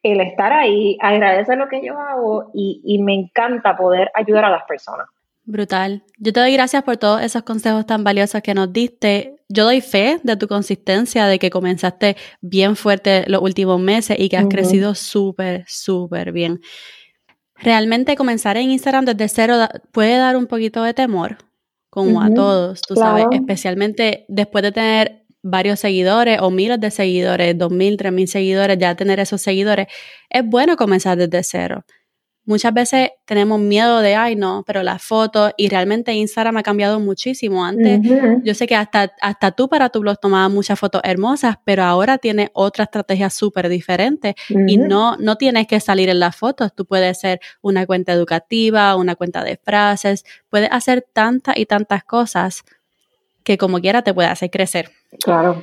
el 0.04 0.19
estar 0.19 0.52
ahí, 0.52 0.98
agradece 1.00 1.56
lo 1.56 1.69
que 1.69 1.82
yo 1.86 1.98
hago 1.98 2.52
y, 2.54 2.82
y 2.84 3.02
me 3.02 3.13
encanta 3.13 3.78
poder 3.78 4.12
ayudar 4.13 4.45
a 4.45 4.50
las 4.50 4.63
personas. 4.63 5.08
Brutal. 5.43 6.04
Yo 6.17 6.34
te 6.34 6.41
doy 6.41 6.54
gracias 6.54 6.84
por 6.84 6.98
todos 6.98 7.22
esos 7.22 7.43
consejos 7.43 7.86
tan 7.86 8.04
valiosos 8.04 8.41
que 8.41 8.54
nos 8.54 8.72
diste. 8.72 9.38
Yo 9.51 9.63
doy 9.65 9.81
fe 9.81 10.19
de 10.23 10.38
tu 10.38 10.47
consistencia, 10.47 11.25
de 11.25 11.39
que 11.39 11.49
comenzaste 11.49 12.15
bien 12.39 12.75
fuerte 12.75 13.23
los 13.27 13.41
últimos 13.41 13.79
meses 13.79 14.15
y 14.19 14.29
que 14.29 14.38
has 14.38 14.45
crecido 14.45 14.93
súper, 14.93 15.65
súper 15.67 16.31
bien. 16.31 16.62
Realmente 17.55 18.15
comenzar 18.15 18.57
en 18.57 18.69
Instagram 18.69 19.05
desde 19.05 19.27
cero 19.27 19.55
puede 19.91 20.17
dar 20.17 20.38
un 20.38 20.45
poquito 20.45 20.83
de 20.83 20.93
temor, 20.93 21.38
como 21.89 22.21
a 22.21 22.31
todos, 22.31 22.81
tú 22.81 22.95
sabes, 22.95 23.25
especialmente 23.31 24.25
después 24.29 24.62
de 24.62 24.71
tener 24.71 25.25
varios 25.41 25.79
seguidores 25.79 26.39
o 26.41 26.51
miles 26.51 26.79
de 26.79 26.91
seguidores, 26.91 27.57
dos 27.57 27.71
mil, 27.71 27.97
tres 27.97 28.13
mil 28.13 28.27
seguidores, 28.27 28.77
ya 28.77 28.95
tener 28.95 29.19
esos 29.19 29.41
seguidores, 29.41 29.88
es 30.29 30.45
bueno 30.45 30.77
comenzar 30.77 31.17
desde 31.17 31.43
cero. 31.43 31.85
Muchas 32.49 32.73
veces 32.73 33.12
tenemos 33.25 33.59
miedo 33.59 34.01
de, 34.01 34.15
ay, 34.15 34.35
no, 34.35 34.63
pero 34.65 34.81
las 34.81 35.03
fotos, 35.03 35.51
y 35.55 35.69
realmente 35.69 36.13
Instagram 36.13 36.57
ha 36.57 36.63
cambiado 36.63 36.99
muchísimo. 36.99 37.63
Antes, 37.63 37.99
yo 38.43 38.55
sé 38.55 38.65
que 38.65 38.75
hasta, 38.75 39.13
hasta 39.21 39.51
tú 39.51 39.69
para 39.69 39.89
tu 39.89 39.99
blog 39.99 40.19
tomabas 40.19 40.51
muchas 40.51 40.79
fotos 40.79 40.99
hermosas, 41.03 41.57
pero 41.63 41.83
ahora 41.83 42.17
tiene 42.17 42.49
otra 42.53 42.85
estrategia 42.85 43.29
súper 43.29 43.69
diferente 43.69 44.33
y 44.49 44.77
no, 44.79 45.15
no 45.17 45.35
tienes 45.35 45.67
que 45.67 45.79
salir 45.79 46.09
en 46.09 46.19
las 46.19 46.35
fotos. 46.35 46.73
Tú 46.73 46.88
puedes 46.88 47.19
ser 47.19 47.39
una 47.62 47.85
cuenta 47.85 48.13
educativa, 48.13 48.95
una 48.95 49.13
cuenta 49.13 49.43
de 49.43 49.59
frases, 49.63 50.25
puedes 50.49 50.69
hacer 50.71 51.05
tantas 51.13 51.55
y 51.55 51.67
tantas 51.67 52.03
cosas 52.03 52.63
que 53.43 53.59
como 53.59 53.79
quiera 53.79 54.01
te 54.01 54.12
puede 54.12 54.29
hacer 54.29 54.49
crecer. 54.49 54.89
Claro. 55.23 55.62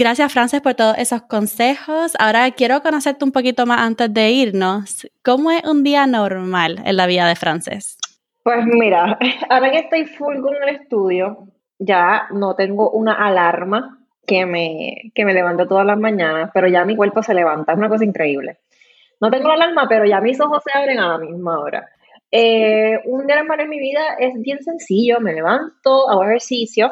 Gracias, 0.00 0.32
Frances, 0.32 0.62
por 0.62 0.72
todos 0.72 0.96
esos 0.96 1.20
consejos. 1.20 2.12
Ahora 2.18 2.50
quiero 2.52 2.80
conocerte 2.80 3.22
un 3.22 3.32
poquito 3.32 3.66
más 3.66 3.80
antes 3.80 4.10
de 4.14 4.30
irnos. 4.30 5.06
¿Cómo 5.22 5.50
es 5.50 5.62
un 5.64 5.84
día 5.84 6.06
normal 6.06 6.80
en 6.86 6.96
la 6.96 7.06
vida 7.06 7.28
de 7.28 7.36
Frances? 7.36 7.98
Pues 8.42 8.64
mira, 8.64 9.18
ahora 9.50 9.70
que 9.70 9.80
estoy 9.80 10.06
full 10.06 10.40
con 10.40 10.54
el 10.54 10.70
estudio, 10.70 11.48
ya 11.78 12.28
no 12.30 12.54
tengo 12.54 12.90
una 12.92 13.12
alarma 13.12 13.98
que 14.26 14.46
me, 14.46 15.12
que 15.14 15.26
me 15.26 15.34
levante 15.34 15.66
todas 15.66 15.84
las 15.84 15.98
mañanas, 15.98 16.50
pero 16.54 16.66
ya 16.66 16.86
mi 16.86 16.96
cuerpo 16.96 17.22
se 17.22 17.34
levanta, 17.34 17.72
es 17.72 17.78
una 17.78 17.90
cosa 17.90 18.06
increíble. 18.06 18.56
No 19.20 19.30
tengo 19.30 19.48
la 19.48 19.54
alarma, 19.56 19.86
pero 19.86 20.06
ya 20.06 20.22
mis 20.22 20.40
ojos 20.40 20.62
se 20.64 20.78
abren 20.78 20.98
a 20.98 21.08
la 21.08 21.18
misma 21.18 21.60
hora. 21.60 21.86
Eh, 22.30 22.98
un 23.04 23.26
día 23.26 23.36
normal 23.36 23.60
en 23.60 23.68
mi 23.68 23.78
vida 23.78 24.14
es 24.18 24.32
bien 24.40 24.62
sencillo, 24.62 25.20
me 25.20 25.34
levanto, 25.34 26.08
hago 26.08 26.24
ejercicio, 26.24 26.90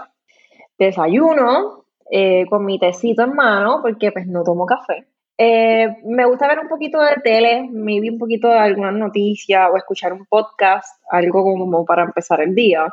desayuno 0.79 1.87
eh, 2.11 2.47
con 2.49 2.65
mi 2.65 2.79
tecito 2.79 3.23
en 3.23 3.35
mano, 3.35 3.81
porque 3.83 4.13
pues 4.13 4.27
no 4.27 4.43
tomo 4.43 4.67
café. 4.67 5.07
Eh, 5.41 5.89
me 6.05 6.25
gusta 6.27 6.49
ver 6.49 6.59
un 6.59 6.69
poquito 6.69 7.01
de 7.01 7.17
tele, 7.23 7.69
me 7.71 8.01
vi 8.01 8.11
un 8.11 8.19
poquito 8.19 8.49
de 8.49 8.59
alguna 8.59 8.91
noticia 8.91 9.69
o 9.69 9.77
escuchar 9.77 10.13
un 10.13 10.27
podcast, 10.27 11.01
algo 11.11 11.45
como 11.45 11.85
para 11.85 12.03
empezar 12.03 12.41
el 12.41 12.55
día. 12.55 12.93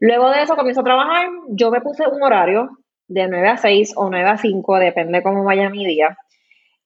Luego 0.00 0.30
de 0.30 0.42
eso 0.42 0.56
comienzo 0.56 0.80
a 0.80 0.84
trabajar. 0.84 1.28
Yo 1.50 1.70
me 1.70 1.80
puse 1.80 2.08
un 2.08 2.22
horario 2.22 2.70
de 3.06 3.28
9 3.28 3.48
a 3.48 3.56
6 3.56 3.94
o 3.96 4.10
9 4.10 4.28
a 4.28 4.36
5, 4.36 4.78
depende 4.78 5.22
cómo 5.22 5.44
vaya 5.44 5.70
mi 5.70 5.86
día. 5.86 6.16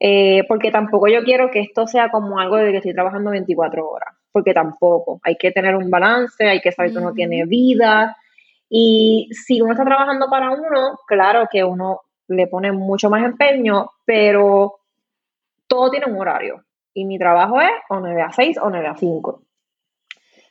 Eh, 0.01 0.45
porque 0.49 0.71
tampoco 0.71 1.09
yo 1.09 1.23
quiero 1.25 1.51
que 1.51 1.61
esto 1.61 1.87
sea 1.87 2.11
como 2.11 2.39
algo 2.39 2.57
de 2.57 2.73
que 2.73 2.79
estoy 2.79 2.93
trabajando 2.93 3.31
24 3.31 3.89
horas, 3.89 4.15
porque 4.33 4.53
tampoco. 4.53 5.21
Hay 5.23 5.37
que 5.37 5.51
tener 5.51 5.77
un 5.77 5.91
balance, 5.91 6.45
hay 6.45 6.61
que 6.61 6.73
saber 6.73 6.93
que 6.93 6.99
uno 6.99 7.15
tiene 7.15 7.47
vida, 7.47 8.17
y 8.77 9.29
si 9.31 9.63
uno 9.63 9.71
está 9.71 9.85
trabajando 9.85 10.27
para 10.29 10.51
uno, 10.51 10.99
claro 11.07 11.47
que 11.49 11.63
uno 11.63 12.01
le 12.27 12.49
pone 12.49 12.73
mucho 12.73 13.09
más 13.09 13.23
empeño, 13.23 13.89
pero 14.05 14.81
todo 15.69 15.93
tiene 15.93 16.07
un 16.07 16.19
horario. 16.19 16.65
Y 16.93 17.05
mi 17.05 17.17
trabajo 17.17 17.61
es 17.61 17.71
o 17.89 18.01
9 18.01 18.21
a 18.21 18.33
6 18.33 18.59
o 18.61 18.71
9 18.71 18.89
a 18.89 18.97
5. 18.97 19.43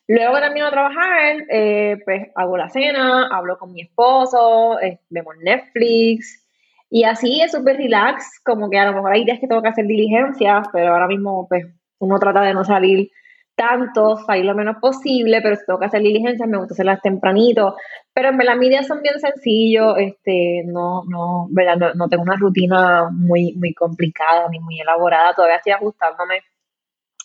Luego 0.08 0.36
que 0.36 0.40
termino 0.40 0.68
de 0.68 0.72
trabajar, 0.72 1.36
eh, 1.50 1.98
pues 2.06 2.30
hago 2.36 2.56
la 2.56 2.70
cena, 2.70 3.28
hablo 3.30 3.58
con 3.58 3.74
mi 3.74 3.82
esposo, 3.82 4.80
eh, 4.80 5.00
vemos 5.10 5.36
Netflix. 5.44 6.48
Y 6.90 7.04
así 7.04 7.42
es 7.42 7.52
súper 7.52 7.76
relax, 7.76 8.40
como 8.42 8.70
que 8.70 8.80
a 8.80 8.86
lo 8.86 8.94
mejor 8.94 9.12
hay 9.12 9.26
días 9.26 9.42
que 9.42 9.48
tengo 9.48 9.62
que 9.62 9.68
hacer 9.68 9.86
diligencias, 9.86 10.66
pero 10.72 10.94
ahora 10.94 11.08
mismo 11.08 11.46
pues 11.50 11.66
uno 12.00 12.18
trata 12.20 12.40
de 12.44 12.54
no 12.54 12.64
salir 12.64 13.12
tanto, 13.56 14.18
salir 14.18 14.46
lo 14.46 14.56
menos 14.56 14.78
posible, 14.78 15.42
pero 15.42 15.56
si 15.56 15.66
tengo 15.66 15.80
que 15.80 15.86
hacer 15.86 16.02
diligencias, 16.02 16.48
me 16.48 16.58
gusta 16.58 16.74
hacerlas 16.74 17.02
tempranito. 17.02 17.76
Pero 18.14 18.30
en 18.30 18.38
verdad 18.38 18.56
mis 18.56 18.70
días 18.70 18.88
son 18.88 19.02
bien 19.02 19.20
sencillos, 19.20 19.96
este, 19.98 20.64
no, 20.66 21.04
no, 21.08 21.48
¿verdad? 21.52 21.94
No, 21.96 22.10
tengo 22.10 22.24
una 22.24 22.36
rutina 22.36 23.10
muy, 23.12 23.54
muy 23.54 23.74
complicada 23.74 24.48
ni 24.50 24.60
muy 24.60 24.80
elaborada, 24.80 25.34
todavía 25.34 25.58
estoy 25.58 25.74
ajustándome 25.74 26.42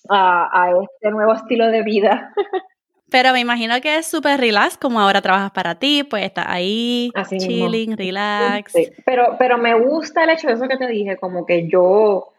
a, 0.09 0.65
a 0.65 0.71
este 0.83 1.11
nuevo 1.11 1.33
estilo 1.33 1.69
de 1.69 1.83
vida. 1.83 2.33
Pero 3.11 3.33
me 3.33 3.41
imagino 3.41 3.81
que 3.81 3.97
es 3.97 4.07
súper 4.07 4.39
relax, 4.39 4.77
como 4.77 5.01
ahora 5.01 5.23
trabajas 5.23 5.51
para 5.53 5.77
ti, 5.77 6.05
pues 6.05 6.25
estás 6.25 6.45
ahí, 6.47 7.11
chilling, 7.39 7.97
relax. 7.97 8.75
Pero, 9.07 9.37
pero 9.39 9.57
me 9.57 9.73
gusta 9.81 10.25
el 10.25 10.31
hecho 10.31 10.49
de 10.49 10.53
eso 10.53 10.69
que 10.69 10.77
te 10.77 10.87
dije, 10.87 11.17
como 11.17 11.47
que 11.47 11.67
yo, 11.69 12.35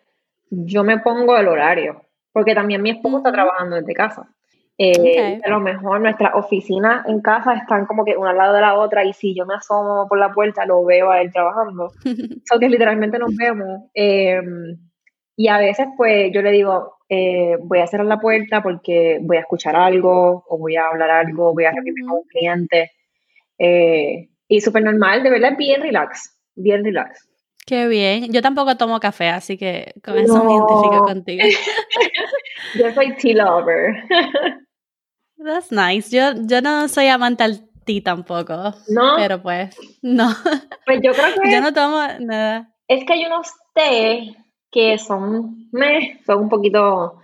yo 0.52 0.84
me 0.84 1.00
pongo 1.00 1.36
el 1.38 1.48
horario 1.48 2.04
porque 2.32 2.56
también 2.56 2.82
mi 2.82 2.92
esposo 2.92 3.18
está 3.18 3.32
trabajando 3.32 3.76
desde 3.78 3.94
casa. 3.94 4.30
Eh, 4.82 5.42
A 5.44 5.50
lo 5.50 5.60
mejor 5.60 6.00
nuestras 6.00 6.34
oficinas 6.36 7.06
en 7.06 7.20
casa 7.20 7.54
están 7.54 7.86
como 7.86 8.06
que 8.06 8.16
una 8.16 8.30
al 8.30 8.38
lado 8.38 8.54
de 8.54 8.62
la 8.62 8.76
otra 8.76 9.04
y 9.04 9.12
si 9.12 9.36
yo 9.36 9.46
me 9.46 9.56
asomo 9.56 10.08
por 10.08 10.18
la 10.18 10.32
puerta 10.32 10.66
lo 10.66 10.86
veo 10.86 11.12
a 11.12 11.22
él 11.22 11.34
trabajando. 11.34 11.92
Eso 12.46 12.60
que 12.60 12.70
literalmente 12.70 13.20
nos 13.20 13.36
vemos. 13.36 13.82
Em, 13.94 14.78
y 15.36 15.48
a 15.50 15.58
veces 15.58 15.88
pues 15.98 16.32
yo 16.34 16.42
le 16.42 16.52
digo, 16.52 16.98
eh, 17.10 17.58
voy 17.62 17.80
a 17.80 17.88
cerrar 17.88 18.06
la 18.08 18.20
puerta 18.22 18.64
porque 18.64 19.20
voy 19.22 19.38
a 19.38 19.42
escuchar 19.42 19.76
algo 19.76 20.46
o 20.48 20.58
voy 20.58 20.78
a 20.78 20.88
hablar 20.88 21.10
algo, 21.10 21.54
voy 21.54 21.66
a 21.66 21.72
reunirme 21.72 22.04
con 22.08 22.20
un 22.20 22.28
cliente. 22.30 22.92
Eh, 23.58 24.30
y 24.48 24.62
súper 24.62 24.84
normal, 24.84 25.24
de 25.24 25.30
verdad, 25.30 25.58
bien 25.58 25.82
relax, 25.82 26.40
bien 26.56 26.86
relax. 26.86 27.29
Qué 27.70 27.88
bien. 27.88 28.34
Yo 28.34 28.42
tampoco 28.42 28.76
tomo 28.78 29.00
café, 29.00 29.30
así 29.30 29.56
que 29.56 29.94
con 30.04 30.18
eso 30.18 30.44
me 30.44 30.54
identifico 30.54 31.06
contigo. 31.06 31.44
yo 32.80 32.92
soy 32.96 33.16
tea 33.16 33.46
lover. 33.46 34.06
That's 35.38 35.72
nice. 35.72 36.10
Yo, 36.10 36.32
yo 36.48 36.64
no 36.64 36.88
soy 36.88 37.10
amante 37.10 37.44
al 37.44 37.70
tea 37.86 38.02
tampoco. 38.04 38.74
No. 38.88 39.18
Pero 39.18 39.44
pues, 39.44 39.78
no. 40.02 40.32
Pues 40.84 41.00
yo 41.04 41.12
creo 41.12 41.28
que. 41.44 41.52
Yo 41.52 41.62
no 41.62 41.72
tomo 41.72 42.02
nada. 42.22 42.74
Es 42.88 43.06
que 43.06 43.14
hay 43.14 43.26
unos 43.26 43.52
té 43.76 44.36
que 44.72 44.98
son, 44.98 45.70
me, 45.72 46.24
son 46.26 46.40
un 46.40 46.50
poquito 46.50 47.20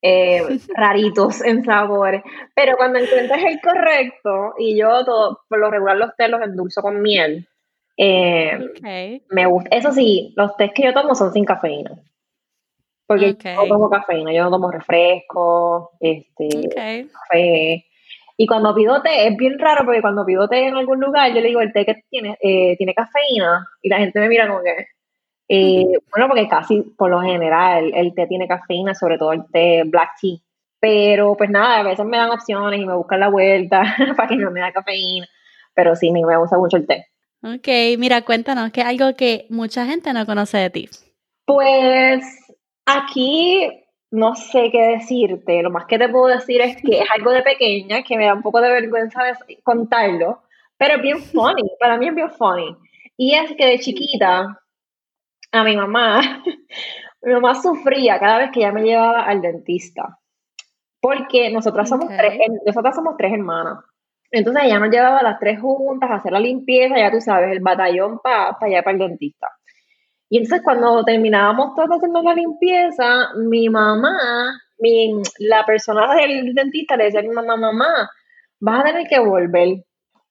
eh, 0.00 0.60
raritos 0.76 1.42
en 1.42 1.64
sabor. 1.64 2.22
Pero 2.54 2.76
cuando 2.76 3.00
encuentras 3.00 3.42
el 3.42 3.60
correcto, 3.60 4.54
y 4.58 4.78
yo 4.78 5.04
todo, 5.04 5.40
por 5.48 5.58
lo 5.58 5.72
regular 5.72 5.96
los 5.96 6.14
té 6.16 6.28
los 6.28 6.40
endulzo 6.40 6.82
con 6.82 7.02
miel. 7.02 7.48
Eh, 8.00 8.56
me 9.30 9.46
gusta. 9.46 9.76
Eso 9.76 9.92
sí, 9.92 10.32
los 10.36 10.56
tés 10.56 10.70
que 10.72 10.84
yo 10.84 10.94
tomo 10.94 11.14
son 11.16 11.32
sin 11.32 11.44
cafeína. 11.44 11.90
Porque 13.06 13.36
yo 13.42 13.54
no 13.54 13.66
tomo 13.66 13.90
cafeína, 13.90 14.32
yo 14.32 14.44
no 14.44 14.50
tomo 14.50 14.70
refresco, 14.70 15.92
este, 15.98 16.48
café. 17.10 17.84
Y 18.36 18.46
cuando 18.46 18.74
pido 18.74 19.02
té, 19.02 19.26
es 19.26 19.36
bien 19.36 19.58
raro 19.58 19.84
porque 19.84 20.00
cuando 20.00 20.24
pido 20.24 20.46
té 20.46 20.68
en 20.68 20.76
algún 20.76 21.00
lugar, 21.00 21.34
yo 21.34 21.40
le 21.40 21.48
digo 21.48 21.60
el 21.60 21.72
té 21.72 21.84
que 21.84 22.04
tiene, 22.08 22.38
eh, 22.40 22.76
tiene 22.76 22.94
cafeína 22.94 23.66
y 23.82 23.88
la 23.88 23.98
gente 23.98 24.20
me 24.20 24.28
mira 24.28 24.46
como 24.46 24.62
que, 24.62 24.86
eh, 25.48 25.98
bueno, 26.12 26.28
porque 26.28 26.46
casi 26.46 26.82
por 26.82 27.10
lo 27.10 27.20
general 27.20 27.90
el 27.94 28.14
té 28.14 28.26
tiene 28.28 28.46
cafeína, 28.46 28.94
sobre 28.94 29.18
todo 29.18 29.32
el 29.32 29.42
té 29.50 29.82
black 29.86 30.10
tea. 30.20 30.36
Pero 30.78 31.34
pues 31.36 31.50
nada, 31.50 31.78
a 31.80 31.82
veces 31.82 32.06
me 32.06 32.18
dan 32.18 32.30
opciones 32.30 32.78
y 32.78 32.86
me 32.86 32.94
buscan 32.94 33.18
la 33.18 33.28
vuelta 33.28 33.82
para 34.16 34.28
que 34.28 34.36
no 34.36 34.52
me 34.52 34.60
da 34.60 34.70
cafeína. 34.70 35.26
Pero 35.74 35.96
sí, 35.96 36.12
me, 36.12 36.24
me 36.24 36.36
gusta 36.36 36.58
mucho 36.58 36.76
el 36.76 36.86
té. 36.86 37.06
Ok, 37.42 37.68
mira, 37.98 38.22
cuéntanos, 38.22 38.72
¿qué 38.72 38.80
es 38.80 38.86
algo 38.86 39.14
que 39.16 39.46
mucha 39.48 39.86
gente 39.86 40.12
no 40.12 40.26
conoce 40.26 40.58
de 40.58 40.70
ti? 40.70 40.88
Pues 41.44 42.24
aquí 42.84 43.68
no 44.10 44.34
sé 44.34 44.70
qué 44.72 44.98
decirte. 44.98 45.62
Lo 45.62 45.70
más 45.70 45.86
que 45.86 45.98
te 45.98 46.08
puedo 46.08 46.26
decir 46.26 46.60
es 46.60 46.76
que 46.76 47.00
es 47.00 47.08
algo 47.14 47.30
de 47.30 47.42
pequeña, 47.42 48.02
que 48.02 48.16
me 48.16 48.26
da 48.26 48.34
un 48.34 48.42
poco 48.42 48.60
de 48.60 48.70
vergüenza 48.70 49.20
contarlo, 49.62 50.42
pero 50.76 50.96
es 50.96 51.02
bien 51.02 51.22
funny. 51.22 51.62
Para 51.78 51.96
mí 51.96 52.08
es 52.08 52.14
bien 52.14 52.30
funny. 52.30 52.76
Y 53.16 53.34
es 53.34 53.52
que 53.56 53.66
de 53.66 53.78
chiquita, 53.78 54.60
a 55.52 55.64
mi 55.64 55.76
mamá, 55.76 56.42
Mi 57.22 57.32
mamá 57.32 57.54
sufría 57.54 58.18
cada 58.18 58.38
vez 58.38 58.50
que 58.52 58.60
ella 58.60 58.72
me 58.72 58.82
llevaba 58.82 59.22
al 59.22 59.40
dentista. 59.40 60.18
Porque 61.00 61.50
nosotras 61.50 61.88
somos, 61.88 62.08
tres, 62.08 62.38
nosotras 62.64 62.94
somos 62.94 63.16
tres 63.16 63.32
hermanas. 63.32 63.78
Entonces 64.30 64.64
ella 64.64 64.78
nos 64.78 64.90
llevaba 64.90 65.18
a 65.18 65.22
las 65.22 65.38
tres 65.38 65.60
juntas 65.60 66.10
a 66.10 66.16
hacer 66.16 66.32
la 66.32 66.40
limpieza, 66.40 66.98
ya 66.98 67.10
tú 67.10 67.20
sabes, 67.20 67.50
el 67.50 67.60
batallón 67.60 68.18
para 68.18 68.56
allá 68.60 68.82
para 68.82 68.92
el 68.92 68.98
dentista. 68.98 69.48
Y 70.28 70.38
entonces 70.38 70.62
cuando 70.62 71.04
terminábamos 71.04 71.74
todos 71.74 71.88
haciendo 71.90 72.22
la 72.22 72.34
limpieza, 72.34 73.28
mi 73.36 73.68
mamá, 73.68 74.60
mi, 74.78 75.22
la 75.38 75.64
persona 75.64 76.14
del 76.14 76.54
dentista 76.54 76.96
le 76.96 77.04
decía 77.04 77.20
a 77.20 77.22
mi 77.22 77.30
mamá, 77.30 77.56
mamá, 77.56 78.10
vas 78.60 78.80
a 78.80 78.84
tener 78.84 79.06
que 79.08 79.18
volver, 79.18 79.84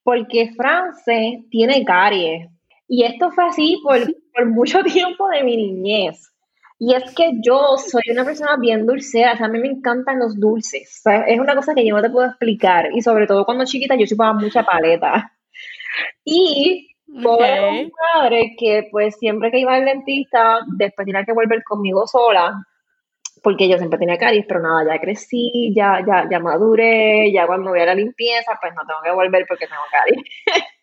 porque 0.04 0.52
France 0.56 1.46
tiene 1.50 1.84
caries. 1.84 2.48
Y 2.88 3.04
esto 3.04 3.32
fue 3.32 3.46
así 3.46 3.82
por, 3.84 4.00
por 4.34 4.46
mucho 4.46 4.84
tiempo 4.84 5.28
de 5.30 5.44
mi 5.44 5.58
niñez. 5.58 6.32
Y 6.80 6.94
es 6.94 7.16
que 7.16 7.32
yo 7.42 7.78
soy 7.78 8.04
una 8.12 8.24
persona 8.24 8.56
bien 8.58 8.86
dulcera, 8.86 9.34
o 9.34 9.38
sea, 9.38 9.48
a 9.48 9.50
mí 9.50 9.60
me 9.60 9.68
encantan 9.68 10.20
los 10.20 10.40
dulces. 10.40 11.02
es 11.28 11.40
una 11.40 11.56
cosa 11.56 11.74
que 11.74 11.86
yo 11.86 11.96
no 11.96 12.02
te 12.02 12.10
puedo 12.10 12.28
explicar. 12.28 12.90
Y 12.94 13.02
sobre 13.02 13.26
todo 13.26 13.46
cuando 13.46 13.66
chiquita 13.66 13.96
yo 13.96 14.06
chupaba 14.06 14.34
mucha 14.34 14.64
paleta. 14.64 15.32
Y 16.24 16.96
pobre 17.24 17.72
mi 17.72 17.92
madre 18.14 18.56
que 18.58 18.88
pues 18.92 19.16
siempre 19.18 19.50
que 19.50 19.60
iba 19.60 19.74
al 19.74 19.86
dentista, 19.86 20.60
después 20.78 21.06
tenía 21.06 21.24
que 21.26 21.34
volver 21.34 21.64
conmigo 21.64 22.06
sola, 22.06 22.54
porque 23.42 23.70
yo 23.70 23.78
siempre 23.78 23.98
tenía 24.00 24.18
caries, 24.18 24.46
pero 24.48 24.62
nada, 24.62 24.94
ya 24.94 25.02
crecí, 25.02 25.74
ya, 25.76 26.04
ya, 26.06 26.28
ya 26.30 26.40
maduré, 26.40 27.32
ya 27.32 27.48
cuando 27.48 27.72
voy 27.72 27.80
a 27.80 27.86
la 27.86 27.96
limpieza, 27.96 28.58
pues 28.62 28.74
no 28.76 28.82
tengo 28.86 29.02
que 29.04 29.12
volver 29.12 29.46
porque 29.48 29.68
tengo 29.68 29.82
caries. 29.92 30.24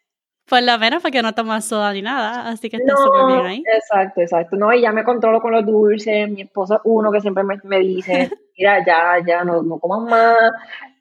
Por 0.49 0.63
lo 0.63 0.79
menos 0.79 1.03
porque 1.03 1.23
no 1.23 1.35
tomas 1.35 1.65
soda 1.65 1.93
ni 1.93 2.03
nada, 2.03 2.49
así 2.49 2.69
que 2.69 2.77
está 2.77 2.95
súper 2.97 3.27
bien 3.27 3.47
ahí. 3.47 3.63
Exacto, 3.75 4.21
exacto. 4.21 4.57
No, 4.57 4.73
y 4.73 4.83
ya 4.83 4.93
me 4.93 5.05
controlo 5.05 5.41
con 5.41 5.53
los 5.53 5.65
dulces. 5.65 6.31
Mi 6.31 6.43
esposo 6.43 6.81
uno 6.85 7.11
que 7.11 7.21
siempre 7.21 7.45
me, 7.45 7.59
me 7.65 7.81
dice, 7.81 8.31
mira, 8.59 8.85
ya, 8.85 9.17
ya, 9.27 9.43
no, 9.43 9.63
no 9.63 9.79
comas 9.79 10.11
más. 10.11 10.53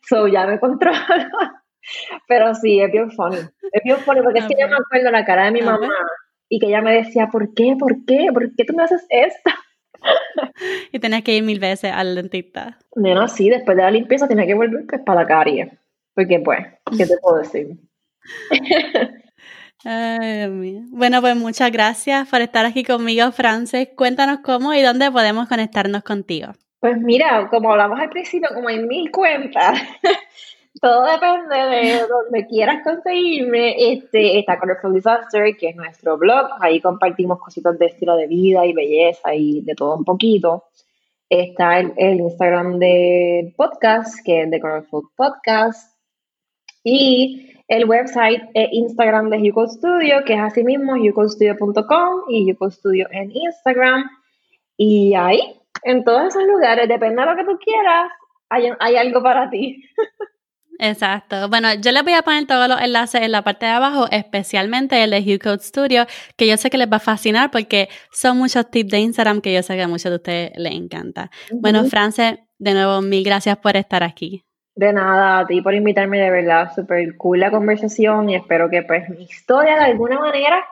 So, 0.07 0.27
ya 0.27 0.47
me 0.47 0.59
controlo. 0.61 0.97
Pero 2.27 2.55
sí, 2.55 2.79
es 2.79 2.91
bien 2.91 3.11
funny. 3.11 3.37
Es 3.71 3.83
bien 3.83 3.97
funny 3.97 4.21
porque 4.21 4.39
es 4.39 4.47
que 4.47 4.55
yo 4.57 4.67
me 4.69 4.77
acuerdo 4.77 5.11
la 5.11 5.25
cara 5.25 5.45
de 5.45 5.51
mi 5.51 5.61
mamá 5.61 5.89
y 6.47 6.59
que 6.59 6.67
ella 6.67 6.81
me 6.81 6.93
decía, 6.93 7.27
¿por 7.27 7.53
qué? 7.53 7.75
¿Por 7.77 8.05
qué? 8.05 8.27
¿Por 8.33 8.55
qué 8.55 8.63
tú 8.63 8.73
me 8.73 8.83
haces 8.83 9.05
esto? 9.09 9.51
y 10.91 10.99
tenías 10.99 11.23
que 11.23 11.35
ir 11.35 11.43
mil 11.43 11.59
veces 11.59 11.91
al 11.91 12.15
dentista. 12.15 12.77
Bueno, 12.95 13.27
sí, 13.27 13.49
después 13.49 13.75
de 13.75 13.83
la 13.83 13.91
limpieza 13.91 14.27
tenía 14.27 14.45
que 14.45 14.53
volver 14.53 14.85
pues, 14.87 15.01
para 15.01 15.21
la 15.21 15.27
carie. 15.27 15.77
Porque 16.13 16.39
pues, 16.39 16.59
¿qué 16.97 17.05
te 17.05 17.17
puedo 17.17 17.39
decir? 17.39 17.77
Ay, 19.85 20.81
Bueno, 20.91 21.19
pues 21.21 21.35
muchas 21.35 21.71
gracias 21.71 22.29
por 22.29 22.41
estar 22.41 22.65
aquí 22.65 22.83
conmigo, 22.83 23.31
Frances. 23.31 23.89
Cuéntanos 23.95 24.39
cómo 24.43 24.73
y 24.73 24.81
dónde 24.81 25.11
podemos 25.11 25.49
conectarnos 25.49 26.03
contigo. 26.03 26.53
Pues 26.79 26.97
mira, 26.97 27.47
como 27.49 27.71
hablamos 27.71 27.99
al 27.99 28.09
principio, 28.09 28.49
como 28.53 28.69
hay 28.69 28.79
mil 28.79 29.11
cuentas, 29.11 29.79
todo 30.81 31.05
depende 31.05 31.55
de 31.55 32.07
donde 32.07 32.47
quieras 32.47 32.83
conseguirme. 32.83 33.93
Este, 33.93 34.39
está 34.39 34.57
Colorful 34.57 34.93
Disaster, 34.93 35.55
que 35.57 35.69
es 35.69 35.75
nuestro 35.75 36.17
blog. 36.17 36.47
Ahí 36.61 36.79
compartimos 36.79 37.39
cositas 37.39 37.77
de 37.77 37.87
estilo 37.87 38.15
de 38.15 38.27
vida 38.27 38.65
y 38.65 38.73
belleza 38.73 39.35
y 39.35 39.61
de 39.61 39.75
todo 39.75 39.97
un 39.97 40.05
poquito. 40.05 40.65
Está 41.29 41.79
el, 41.79 41.93
el 41.97 42.19
Instagram 42.21 42.79
de 42.79 43.53
podcast, 43.57 44.23
que 44.23 44.43
es 44.43 44.51
de 44.51 44.59
Colorful 44.61 45.09
Podcast. 45.15 45.97
Y 46.83 47.52
el 47.67 47.85
website 47.85 48.43
e 48.53 48.69
Instagram 48.71 49.29
de 49.29 49.41
Yuko 49.41 49.67
Studio, 49.67 50.23
que 50.25 50.33
es 50.33 50.39
así 50.39 50.63
mismo 50.63 50.95
yukostudio.com 50.97 52.23
y 52.29 52.47
Yuko 52.47 52.69
Studio 52.69 53.07
en 53.11 53.31
Instagram. 53.31 54.09
Y 54.77 55.13
ahí, 55.15 55.39
en 55.83 56.03
todos 56.03 56.27
esos 56.27 56.43
lugares, 56.45 56.87
depende 56.87 57.21
de 57.21 57.27
lo 57.27 57.35
que 57.35 57.45
tú 57.45 57.57
quieras, 57.63 58.11
hay, 58.49 58.69
hay 58.79 58.95
algo 58.97 59.21
para 59.23 59.49
ti. 59.49 59.83
Exacto. 60.79 61.47
Bueno, 61.49 61.73
yo 61.75 61.91
les 61.91 62.03
voy 62.03 62.13
a 62.13 62.23
poner 62.23 62.45
todos 62.45 62.67
los 62.67 62.81
enlaces 62.81 63.21
en 63.21 63.31
la 63.31 63.43
parte 63.43 63.65
de 63.65 63.71
abajo, 63.71 64.07
especialmente 64.11 65.01
el 65.03 65.11
de 65.11 65.19
Hugh 65.19 65.61
Studio, 65.61 66.05
que 66.35 66.47
yo 66.47 66.57
sé 66.57 66.69
que 66.69 66.77
les 66.77 66.91
va 66.91 66.97
a 66.97 66.99
fascinar 66.99 67.51
porque 67.51 67.89
son 68.11 68.37
muchos 68.37 68.69
tips 68.69 68.91
de 68.91 68.99
Instagram 68.99 69.39
que 69.39 69.53
yo 69.53 69.63
sé 69.63 69.75
que 69.75 69.83
a 69.83 69.87
muchos 69.87 70.11
de 70.11 70.15
ustedes 70.15 70.51
les 70.57 70.73
encanta. 70.73 71.29
Bueno, 71.51 71.85
France, 71.85 72.43
de 72.57 72.73
nuevo, 72.73 73.01
mil 73.01 73.23
gracias 73.23 73.57
por 73.57 73.77
estar 73.77 74.03
aquí. 74.03 74.43
De 74.75 74.91
nada, 74.91 75.39
a 75.39 75.47
ti 75.47 75.61
por 75.61 75.75
invitarme, 75.75 76.19
de 76.19 76.31
verdad, 76.31 76.71
súper 76.73 77.15
cool 77.17 77.39
la 77.39 77.51
conversación 77.51 78.29
y 78.29 78.35
espero 78.35 78.69
que 78.69 78.81
pues 78.81 79.07
mi 79.09 79.23
historia 79.23 79.75
de 79.75 79.85
alguna 79.85 80.19
manera 80.19 80.65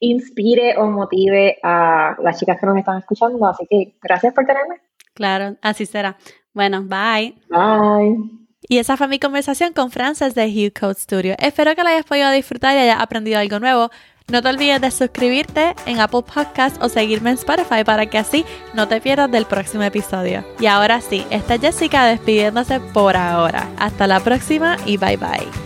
inspire 0.00 0.76
o 0.76 0.90
motive 0.90 1.58
a 1.62 2.16
las 2.22 2.38
chicas 2.38 2.58
que 2.58 2.66
nos 2.66 2.76
están 2.76 2.98
escuchando. 2.98 3.46
Así 3.46 3.66
que 3.68 3.94
gracias 4.02 4.34
por 4.34 4.44
tenerme. 4.44 4.80
Claro, 5.14 5.56
así 5.62 5.86
será. 5.86 6.16
Bueno, 6.52 6.82
bye. 6.82 7.34
Bye. 7.48 8.46
Y 8.68 8.78
esa 8.78 8.96
fue 8.96 9.08
mi 9.08 9.18
conversación 9.18 9.72
con 9.72 9.90
Frances 9.90 10.34
de 10.34 10.46
Hugh 10.46 10.72
Code 10.78 10.94
Studio. 10.94 11.34
Espero 11.38 11.74
que 11.74 11.84
la 11.84 11.90
hayas 11.90 12.04
podido 12.04 12.30
disfrutar 12.30 12.74
y 12.74 12.80
hayas 12.80 13.00
aprendido 13.00 13.38
algo 13.38 13.60
nuevo. 13.60 13.90
No 14.28 14.42
te 14.42 14.48
olvides 14.48 14.80
de 14.80 14.90
suscribirte 14.90 15.76
en 15.86 16.00
Apple 16.00 16.22
Podcast 16.22 16.82
o 16.82 16.88
seguirme 16.88 17.30
en 17.30 17.36
Spotify 17.36 17.84
para 17.84 18.06
que 18.06 18.18
así 18.18 18.44
no 18.74 18.88
te 18.88 19.00
pierdas 19.00 19.30
del 19.30 19.46
próximo 19.46 19.84
episodio. 19.84 20.44
Y 20.58 20.66
ahora 20.66 21.00
sí, 21.00 21.24
esta 21.30 21.54
es 21.54 21.60
Jessica 21.60 22.06
despidiéndose 22.06 22.80
por 22.80 23.16
ahora. 23.16 23.68
Hasta 23.78 24.08
la 24.08 24.18
próxima 24.18 24.78
y 24.84 24.96
bye 24.96 25.16
bye. 25.16 25.65